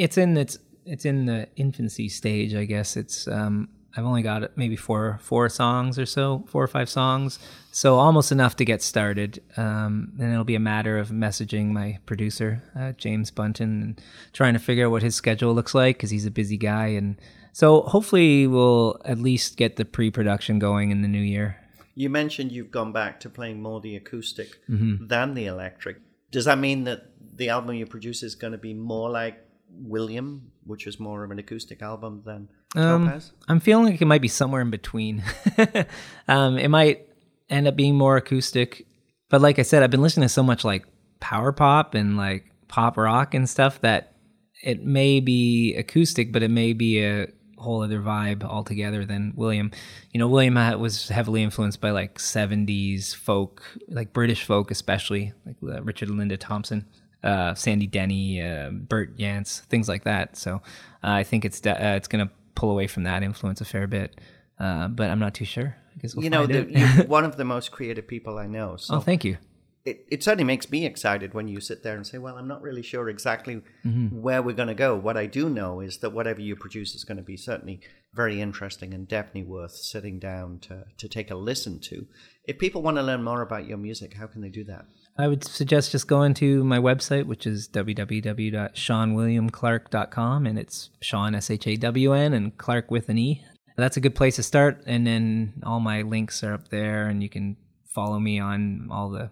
it's 0.00 0.16
in 0.16 0.36
its 0.36 0.58
it's 0.84 1.04
in 1.04 1.26
the 1.26 1.48
infancy 1.56 2.08
stage, 2.08 2.54
I 2.54 2.64
guess. 2.64 2.96
It's 2.96 3.26
um, 3.26 3.68
I've 3.96 4.04
only 4.04 4.22
got 4.22 4.56
maybe 4.56 4.76
four 4.76 5.18
four 5.22 5.48
songs 5.48 5.98
or 5.98 6.06
so, 6.06 6.44
four 6.48 6.62
or 6.62 6.68
five 6.68 6.88
songs, 6.90 7.38
so 7.72 7.96
almost 7.96 8.30
enough 8.30 8.56
to 8.56 8.64
get 8.64 8.82
started. 8.82 9.42
Um, 9.56 10.12
and 10.18 10.32
it'll 10.32 10.44
be 10.44 10.54
a 10.54 10.60
matter 10.60 10.98
of 10.98 11.08
messaging 11.08 11.68
my 11.68 11.98
producer, 12.04 12.62
uh, 12.78 12.92
James 12.92 13.30
Bunton, 13.30 13.82
and 13.82 14.00
trying 14.32 14.52
to 14.52 14.58
figure 14.58 14.86
out 14.86 14.90
what 14.90 15.02
his 15.02 15.14
schedule 15.14 15.54
looks 15.54 15.74
like 15.74 15.96
because 15.96 16.10
he's 16.10 16.26
a 16.26 16.30
busy 16.30 16.56
guy. 16.56 16.88
And 16.88 17.20
so 17.52 17.82
hopefully 17.82 18.46
we'll 18.46 19.00
at 19.04 19.18
least 19.18 19.56
get 19.56 19.76
the 19.76 19.84
pre-production 19.84 20.58
going 20.58 20.90
in 20.90 21.00
the 21.02 21.08
new 21.08 21.22
year. 21.22 21.56
You 21.94 22.10
mentioned 22.10 22.52
you've 22.52 22.70
gone 22.70 22.92
back 22.92 23.20
to 23.20 23.30
playing 23.30 23.62
more 23.62 23.80
the 23.80 23.96
acoustic 23.96 24.60
than 24.68 25.32
the 25.32 25.46
electric. 25.46 25.96
Does 26.30 26.44
that 26.44 26.58
mean 26.58 26.84
that 26.84 27.06
the 27.34 27.48
album 27.48 27.76
you 27.76 27.86
produce 27.86 28.22
is 28.22 28.34
going 28.34 28.52
to 28.52 28.58
be 28.58 28.74
more 28.74 29.08
like 29.08 29.42
William, 29.70 30.52
which 30.64 30.86
is 30.86 31.00
more 31.00 31.24
of 31.24 31.30
an 31.30 31.38
acoustic 31.38 31.82
album 31.82 32.22
than 32.24 32.48
Topaz? 32.74 33.32
I'm 33.48 33.60
feeling 33.60 33.86
like 33.86 34.02
it 34.02 34.06
might 34.06 34.22
be 34.22 34.28
somewhere 34.28 34.60
in 34.60 34.70
between. 34.70 35.22
um, 36.28 36.58
it 36.58 36.68
might 36.68 37.08
end 37.48 37.68
up 37.68 37.76
being 37.76 37.96
more 37.96 38.16
acoustic, 38.16 38.86
but 39.30 39.40
like 39.40 39.58
I 39.58 39.62
said, 39.62 39.82
I've 39.82 39.90
been 39.90 40.02
listening 40.02 40.24
to 40.24 40.32
so 40.32 40.42
much 40.42 40.64
like 40.64 40.84
power 41.20 41.52
pop 41.52 41.94
and 41.94 42.16
like 42.16 42.50
pop 42.68 42.96
rock 42.96 43.34
and 43.34 43.48
stuff 43.48 43.80
that 43.80 44.14
it 44.62 44.84
may 44.84 45.20
be 45.20 45.74
acoustic, 45.76 46.32
but 46.32 46.42
it 46.42 46.50
may 46.50 46.72
be 46.72 47.02
a 47.02 47.28
whole 47.58 47.82
other 47.82 48.00
vibe 48.00 48.42
altogether 48.42 49.04
than 49.04 49.32
William. 49.36 49.70
You 50.12 50.20
know, 50.20 50.28
William 50.28 50.54
was 50.80 51.08
heavily 51.08 51.42
influenced 51.42 51.80
by 51.80 51.90
like 51.90 52.18
70s 52.18 53.14
folk, 53.14 53.62
like 53.88 54.12
British 54.12 54.44
folk, 54.44 54.70
especially 54.70 55.32
like 55.44 55.56
uh, 55.62 55.82
Richard 55.82 56.08
and 56.08 56.18
Linda 56.18 56.36
Thompson, 56.36 56.86
uh, 57.22 57.54
Sandy 57.54 57.86
Denny, 57.86 58.42
uh, 58.42 58.70
Bert 58.70 59.16
Jansch, 59.16 59.60
things 59.60 59.88
like 59.88 60.04
that. 60.04 60.36
So 60.36 60.56
uh, 60.56 60.60
I 61.02 61.22
think 61.22 61.44
it's 61.44 61.60
de- 61.60 61.70
uh, 61.70 61.96
it's 61.96 62.08
going 62.08 62.26
to 62.26 62.32
pull 62.56 62.70
away 62.72 62.88
from 62.88 63.04
that 63.04 63.22
influence 63.22 63.60
a 63.60 63.64
fair 63.64 63.86
bit. 63.86 64.20
Uh, 64.58 64.88
but 64.88 65.10
I'm 65.10 65.18
not 65.20 65.34
too 65.34 65.44
sure. 65.44 65.76
I 65.94 65.98
guess 66.00 66.14
we'll 66.14 66.24
you 66.24 66.30
know, 66.30 66.46
the, 66.46 66.66
you're 66.70 66.88
one 67.06 67.24
of 67.24 67.36
the 67.36 67.44
most 67.44 67.70
creative 67.70 68.08
people 68.08 68.38
I 68.38 68.46
know. 68.46 68.76
So 68.76 68.96
oh, 68.96 69.00
thank 69.00 69.22
you. 69.24 69.36
it, 69.84 70.06
it 70.10 70.22
certainly 70.24 70.44
makes 70.44 70.70
me 70.70 70.84
excited 70.86 71.34
when 71.34 71.46
you 71.46 71.60
sit 71.60 71.82
there 71.82 71.94
and 71.94 72.06
say, 72.06 72.16
Well, 72.18 72.36
I'm 72.36 72.48
not 72.48 72.62
really 72.62 72.82
sure 72.82 73.08
exactly 73.08 73.62
Mm-hmm. 73.86 74.20
where 74.20 74.42
we're 74.42 74.56
going 74.56 74.68
to 74.68 74.74
go. 74.74 74.96
What 74.96 75.16
I 75.16 75.26
do 75.26 75.48
know 75.48 75.80
is 75.80 75.98
that 75.98 76.10
whatever 76.10 76.40
you 76.40 76.56
produce 76.56 76.94
is 76.94 77.04
going 77.04 77.18
to 77.18 77.22
be 77.22 77.36
certainly 77.36 77.80
very 78.14 78.40
interesting 78.40 78.94
and 78.94 79.06
definitely 79.06 79.44
worth 79.44 79.72
sitting 79.76 80.18
down 80.18 80.58
to, 80.60 80.84
to 80.96 81.08
take 81.08 81.30
a 81.30 81.36
listen 81.36 81.78
to. 81.80 82.06
If 82.44 82.58
people 82.58 82.80
want 82.82 82.96
to 82.96 83.02
learn 83.02 83.22
more 83.22 83.42
about 83.42 83.66
your 83.66 83.76
music, 83.78 84.14
how 84.14 84.26
can 84.26 84.40
they 84.40 84.48
do 84.48 84.64
that? 84.64 84.86
I 85.18 85.28
would 85.28 85.44
suggest 85.44 85.92
just 85.92 86.08
going 86.08 86.34
to 86.34 86.62
my 86.62 86.78
website, 86.78 87.24
which 87.24 87.46
is 87.46 87.68
www.shawnwilliamclarke.com, 87.68 90.46
and 90.46 90.58
it's 90.58 90.90
Shawn 91.00 91.34
S 91.34 91.50
H 91.50 91.66
A 91.66 91.76
W 91.76 92.12
N 92.12 92.34
and 92.34 92.58
Clark 92.58 92.90
with 92.90 93.08
an 93.08 93.16
E. 93.18 93.42
That's 93.76 93.96
a 93.96 94.00
good 94.00 94.14
place 94.14 94.36
to 94.36 94.42
start, 94.42 94.82
and 94.86 95.06
then 95.06 95.54
all 95.64 95.80
my 95.80 96.02
links 96.02 96.44
are 96.44 96.52
up 96.52 96.68
there, 96.68 97.08
and 97.08 97.22
you 97.22 97.30
can 97.30 97.56
follow 97.84 98.18
me 98.18 98.38
on 98.38 98.88
all 98.90 99.08
the 99.08 99.30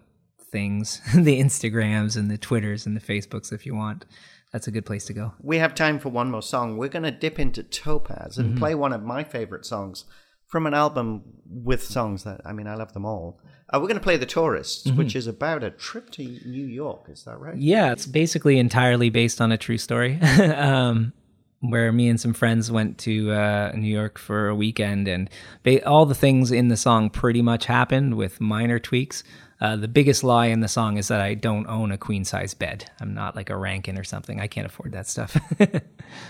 things, 0.51 1.01
the 1.15 1.39
Instagrams 1.39 2.17
and 2.17 2.31
the 2.31 2.37
Twitters 2.37 2.85
and 2.85 2.97
the 2.97 3.01
Facebooks 3.01 3.53
if 3.53 3.65
you 3.65 3.75
want. 3.75 4.05
That's 4.51 4.67
a 4.67 4.71
good 4.71 4.85
place 4.85 5.05
to 5.05 5.13
go. 5.13 5.33
We 5.41 5.57
have 5.57 5.73
time 5.75 5.99
for 5.99 6.09
one 6.09 6.31
more 6.31 6.41
song. 6.41 6.77
We're 6.77 6.87
going 6.87 7.03
to 7.03 7.11
dip 7.11 7.39
into 7.39 7.61
Topaz 7.61 8.37
and 8.37 8.51
mm-hmm. 8.51 8.59
play 8.59 8.73
one 8.73 8.93
of 8.93 9.03
my 9.03 9.23
favorite 9.23 9.65
songs 9.65 10.05
from 10.47 10.67
an 10.67 10.73
album 10.73 11.23
with 11.47 11.83
songs 11.83 12.23
that, 12.23 12.41
I 12.45 12.53
mean, 12.53 12.67
I 12.67 12.75
love 12.75 12.93
them 12.93 13.05
all. 13.05 13.39
Uh, 13.73 13.79
we're 13.79 13.87
going 13.87 13.99
to 13.99 14.03
play 14.03 14.17
The 14.17 14.25
Tourists, 14.27 14.89
which 14.91 15.15
is 15.15 15.25
about 15.25 15.63
a 15.63 15.71
trip 15.71 16.11
to 16.11 16.23
New 16.23 16.67
York. 16.67 17.07
Is 17.09 17.23
that 17.23 17.39
right? 17.39 17.57
Yeah, 17.57 17.91
it's 17.91 18.05
basically 18.05 18.59
entirely 18.59 19.09
based 19.09 19.41
on 19.41 19.51
a 19.51 19.57
true 19.57 19.79
story. 19.79 20.19
um, 20.21 21.13
where 21.61 21.91
me 21.91 22.09
and 22.09 22.19
some 22.21 22.33
friends 22.33 22.69
went 22.69 22.99
to 22.99 23.31
uh, 23.31 23.71
New 23.75 23.91
York 23.91 24.19
for 24.19 24.49
a 24.49 24.55
weekend, 24.55 25.07
and 25.07 25.29
ba- 25.63 25.83
all 25.87 26.05
the 26.05 26.13
things 26.13 26.51
in 26.51 26.67
the 26.67 26.77
song 26.77 27.09
pretty 27.09 27.41
much 27.41 27.65
happened 27.65 28.15
with 28.15 28.39
minor 28.39 28.77
tweaks. 28.77 29.23
Uh, 29.61 29.75
the 29.75 29.87
biggest 29.87 30.23
lie 30.23 30.47
in 30.47 30.59
the 30.59 30.67
song 30.67 30.97
is 30.97 31.07
that 31.07 31.21
I 31.21 31.33
don't 31.33 31.65
own 31.67 31.91
a 31.91 31.97
queen 31.97 32.23
size 32.23 32.53
bed. 32.53 32.91
I'm 32.99 33.13
not 33.13 33.35
like 33.35 33.49
a 33.49 33.57
Rankin 33.57 33.97
or 33.97 34.03
something. 34.03 34.39
I 34.39 34.47
can't 34.47 34.67
afford 34.67 34.91
that 34.91 35.07
stuff. 35.07 35.37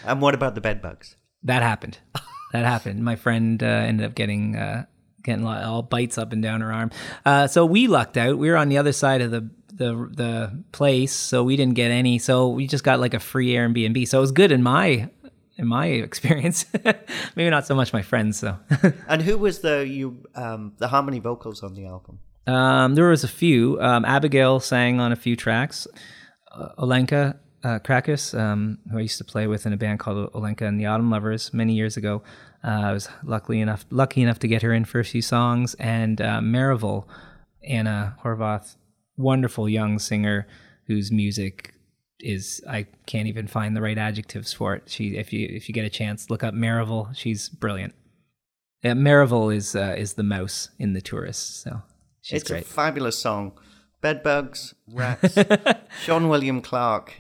And 0.05 0.21
what 0.21 0.33
about 0.35 0.55
the 0.55 0.61
bed 0.61 0.81
bugs? 0.81 1.17
that 1.43 1.61
happened. 1.61 1.99
That 2.55 2.65
happened. 2.65 3.03
My 3.03 3.15
friend 3.15 3.61
uh, 3.61 3.65
ended 3.65 4.05
up 4.05 4.15
getting 4.15 4.55
uh, 4.55 4.85
getting 5.23 5.45
all 5.45 5.81
bites 5.81 6.17
up 6.17 6.33
and 6.33 6.41
down 6.41 6.61
her 6.61 6.71
arm. 6.71 6.91
Uh, 7.25 7.47
so 7.47 7.65
we 7.65 7.87
lucked 7.87 8.17
out. 8.17 8.37
We 8.37 8.49
were 8.49 8.57
on 8.57 8.69
the 8.69 8.77
other 8.77 8.91
side 8.93 9.21
of 9.21 9.31
the 9.31 9.49
the 9.73 10.09
the 10.15 10.63
place, 10.71 11.13
so 11.13 11.43
we 11.43 11.55
didn't 11.57 11.75
get 11.75 11.91
any. 11.91 12.19
So 12.19 12.49
we 12.49 12.67
just 12.67 12.83
got 12.83 12.99
like 12.99 13.13
a 13.13 13.19
free 13.19 13.49
Airbnb. 13.49 14.07
So 14.07 14.17
it 14.19 14.21
was 14.21 14.31
good 14.31 14.51
in 14.51 14.63
my 14.63 15.09
in 15.57 15.67
my 15.67 15.85
experience. 16.07 16.65
Maybe 17.35 17.49
not 17.49 17.65
so 17.67 17.75
much 17.75 17.91
my 17.93 18.01
friends. 18.01 18.39
So 18.39 18.57
And 19.07 19.21
who 19.21 19.37
was 19.37 19.59
the 19.59 19.85
you 19.87 20.25
um, 20.35 20.73
the 20.77 20.87
harmony 20.87 21.19
vocals 21.19 21.63
on 21.63 21.73
the 21.73 21.85
album? 21.87 22.19
um, 22.47 22.95
there 22.95 23.09
was 23.09 23.23
a 23.23 23.27
few. 23.27 23.79
Um, 23.81 24.05
Abigail 24.05 24.59
sang 24.59 24.99
on 24.99 25.11
a 25.11 25.15
few 25.15 25.35
tracks. 25.35 25.87
Uh, 26.51 26.69
Olenka 26.77 27.37
uh, 27.65 27.79
Krakus, 27.79 28.37
um, 28.37 28.77
who 28.91 28.99
I 28.99 29.01
used 29.01 29.17
to 29.17 29.23
play 29.23 29.47
with 29.47 29.65
in 29.65 29.73
a 29.73 29.77
band 29.77 29.97
called 29.97 30.31
Olenka 30.33 30.61
and 30.61 30.79
the 30.79 30.85
Autumn 30.85 31.09
Lovers 31.09 31.51
many 31.51 31.73
years 31.73 31.97
ago. 31.97 32.21
Uh, 32.63 32.67
I 32.67 32.91
was 32.91 33.09
luckily 33.23 33.59
enough 33.59 33.85
lucky 33.89 34.21
enough 34.21 34.37
to 34.39 34.47
get 34.47 34.61
her 34.61 34.71
in 34.71 34.85
for 34.85 34.99
a 34.99 35.03
few 35.03 35.23
songs, 35.23 35.73
and 35.75 36.21
uh, 36.21 36.41
Marival, 36.41 37.07
Anna 37.67 38.17
Horvath, 38.23 38.75
wonderful 39.17 39.67
young 39.67 39.97
singer 39.97 40.47
whose 40.85 41.11
music 41.11 41.73
is 42.19 42.63
I 42.69 42.85
can't 43.07 43.27
even 43.27 43.47
find 43.47 43.75
the 43.75 43.81
right 43.81 43.97
adjectives 43.97 44.53
for 44.53 44.75
it. 44.75 44.83
She, 44.85 45.17
if 45.17 45.33
you 45.33 45.47
if 45.49 45.67
you 45.67 45.73
get 45.73 45.85
a 45.85 45.89
chance, 45.89 46.29
look 46.29 46.43
up 46.43 46.53
Marival. 46.53 47.15
She's 47.15 47.49
brilliant. 47.49 47.95
Yeah, 48.83 48.93
Marival 48.93 49.55
is 49.55 49.75
uh, 49.75 49.95
is 49.97 50.13
the 50.13 50.23
mouse 50.23 50.69
in 50.77 50.93
the 50.93 51.01
tourists, 51.01 51.63
so 51.63 51.81
she's 52.21 52.41
it's 52.41 52.51
great. 52.51 52.63
a 52.63 52.67
fabulous 52.67 53.17
song. 53.17 53.53
Bedbugs, 54.01 54.75
rats, 54.93 55.35
Shawn 56.03 56.29
William 56.29 56.61
Clarke 56.61 57.15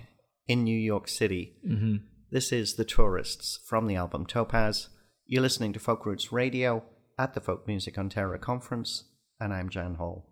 in 0.47 0.63
New 0.63 0.77
York 0.77 1.07
City. 1.07 1.55
Mm-hmm. 1.67 1.95
This 2.31 2.51
is 2.51 2.75
The 2.75 2.85
Tourists 2.85 3.59
from 3.65 3.87
the 3.87 3.95
album 3.95 4.25
Topaz. 4.25 4.89
You're 5.25 5.41
listening 5.41 5.73
to 5.73 5.79
Folk 5.79 6.05
Roots 6.05 6.31
Radio 6.31 6.83
at 7.17 7.33
the 7.33 7.41
Folk 7.41 7.67
Music 7.67 7.97
Ontario 7.97 8.37
Conference, 8.39 9.05
and 9.39 9.53
I'm 9.53 9.69
Jan 9.69 9.95
Hall. 9.95 10.27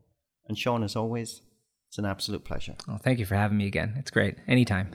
And 0.47 0.57
Shawn, 0.57 0.83
as 0.83 0.95
always, 0.95 1.41
it's 1.89 1.97
an 1.97 2.05
absolute 2.05 2.43
pleasure. 2.43 2.75
Oh, 2.87 2.97
thank 2.97 3.19
you 3.19 3.25
for 3.25 3.35
having 3.35 3.57
me 3.57 3.67
again. 3.67 3.93
It's 3.97 4.11
great. 4.11 4.35
Anytime. 4.47 4.93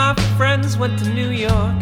My 0.00 0.14
friends 0.38 0.78
went 0.78 0.98
to 0.98 1.12
New 1.12 1.28
York. 1.28 1.78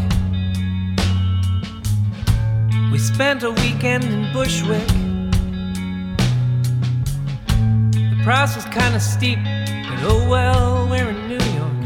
We 2.90 2.98
spent 2.98 3.44
a 3.44 3.52
weekend 3.52 4.02
in 4.02 4.32
Bushwick. 4.32 4.88
The 7.92 8.20
price 8.24 8.56
was 8.56 8.64
kind 8.64 8.96
of 8.96 9.02
steep, 9.02 9.38
but 9.88 10.00
oh 10.12 10.26
well, 10.28 10.88
we're 10.90 11.10
in 11.10 11.28
New 11.28 11.44
York. 11.58 11.80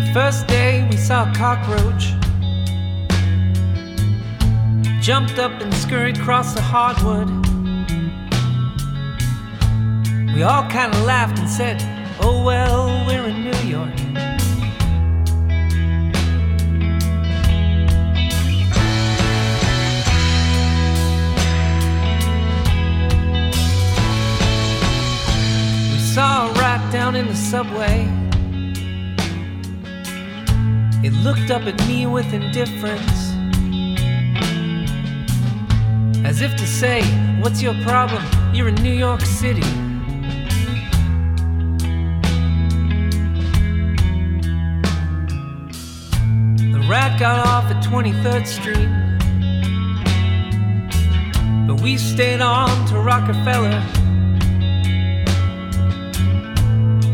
The 0.00 0.10
first 0.14 0.46
day 0.46 0.88
we 0.90 0.96
saw 0.96 1.30
a 1.30 1.34
cockroach. 1.34 2.04
Jumped 5.02 5.38
up 5.38 5.52
and 5.60 5.74
scurried 5.74 6.16
across 6.16 6.54
the 6.54 6.62
hardwood. 6.62 7.53
We 10.34 10.42
all 10.42 10.68
kind 10.68 10.92
of 10.92 11.00
laughed 11.04 11.38
and 11.38 11.48
said, 11.48 11.80
Oh 12.20 12.42
well, 12.44 13.06
we're 13.06 13.28
in 13.28 13.44
New 13.44 13.68
York. 13.68 13.94
We 25.92 25.98
saw 26.00 26.50
a 26.50 26.52
rat 26.54 26.92
down 26.92 27.14
in 27.14 27.28
the 27.28 27.36
subway. 27.36 28.08
It 31.04 31.12
looked 31.22 31.52
up 31.52 31.62
at 31.62 31.78
me 31.86 32.06
with 32.06 32.32
indifference. 32.34 33.30
As 36.26 36.40
if 36.40 36.56
to 36.56 36.66
say, 36.66 37.04
What's 37.40 37.62
your 37.62 37.74
problem? 37.84 38.24
You're 38.52 38.66
in 38.66 38.74
New 38.82 38.94
York 38.94 39.20
City. 39.20 39.83
Got 47.18 47.46
off 47.46 47.70
at 47.70 47.80
23rd 47.84 48.44
Street. 48.44 48.88
But 51.64 51.80
we 51.80 51.96
stayed 51.96 52.40
on 52.40 52.68
to 52.88 52.98
Rockefeller. 52.98 53.80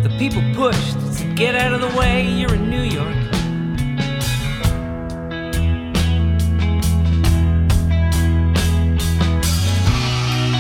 The 0.03 0.09
people 0.19 0.43
pushed, 0.55 0.99
said, 1.13 1.37
Get 1.37 1.55
out 1.55 1.75
of 1.75 1.83
the 1.83 1.99
way, 1.99 2.27
you're 2.27 2.55
in 2.55 2.71
New 2.71 2.83
York. 2.83 3.15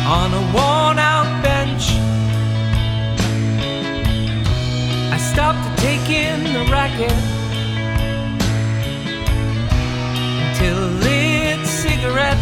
On 0.07 0.35
a 0.35 0.43
worn 0.53 0.99
out 0.99 1.43
bench, 1.43 1.93
I 5.11 5.17
stopped 5.17 5.67
to 5.67 5.83
take 5.83 6.11
in 6.11 6.45
the 6.53 6.71
racket 6.71 7.40
until 10.61 10.91
a 10.99 11.65
cigarette. 11.65 12.37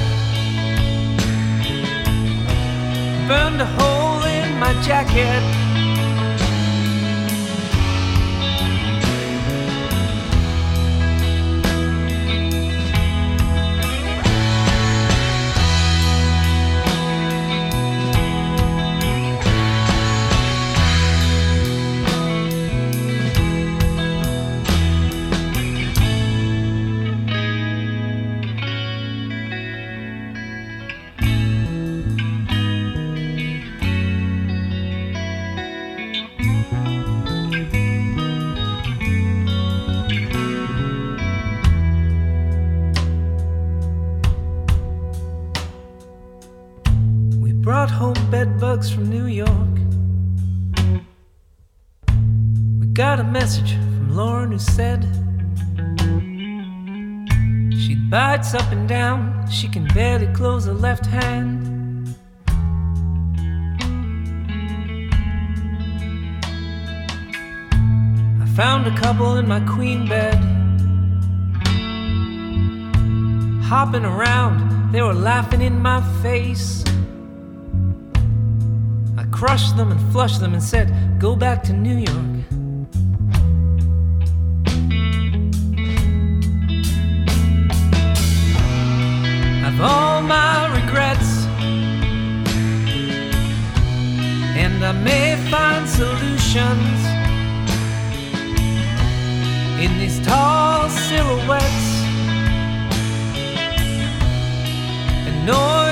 Burned 3.29 3.61
a 3.61 3.67
hole 3.67 4.25
in 4.25 4.59
my 4.59 4.73
jacket. 4.83 5.58
Brought 47.89 47.99
home 47.99 48.31
bed 48.31 48.61
bugs 48.61 48.91
from 48.91 49.09
New 49.09 49.27
York. 49.27 49.75
We 52.81 52.87
got 52.93 53.21
a 53.21 53.25
message 53.25 53.73
from 53.73 54.15
Lauren 54.15 54.53
who 54.53 54.59
said 54.59 55.05
she 57.73 57.95
bites 58.11 58.55
up 58.55 58.71
and 58.73 58.89
down, 58.89 59.47
she 59.51 59.69
can 59.69 59.87
barely 59.95 60.27
close 60.35 60.67
her 60.67 60.75
left 60.75 61.07
hand. 61.07 62.17
I 68.43 68.47
found 68.57 68.87
a 68.87 68.97
couple 68.97 69.37
in 69.37 69.49
my 69.49 69.61
queen 69.61 70.09
bed. 70.09 70.39
Hopping 73.65 74.05
around, 74.05 74.93
they 74.93 75.03
were 75.03 75.15
laughing 75.15 75.61
in 75.61 75.81
my 75.81 76.01
face. 76.23 76.88
Crushed 79.39 79.77
them 79.77 79.93
and 79.93 80.13
flushed 80.13 80.41
them 80.41 80.53
and 80.53 80.61
said, 80.61 80.93
Go 81.21 81.37
back 81.37 81.63
to 81.63 81.73
New 81.73 81.97
York. 81.97 82.09
I've 89.65 89.81
all 89.81 90.23
my 90.23 90.67
regrets, 90.81 91.47
and 94.59 94.85
I 94.85 94.91
may 94.91 95.37
find 95.49 95.89
solutions 95.89 96.99
in 99.81 99.99
these 100.01 100.19
tall 100.27 100.89
silhouettes. 100.89 102.03
And 105.29 105.47
no 105.47 105.88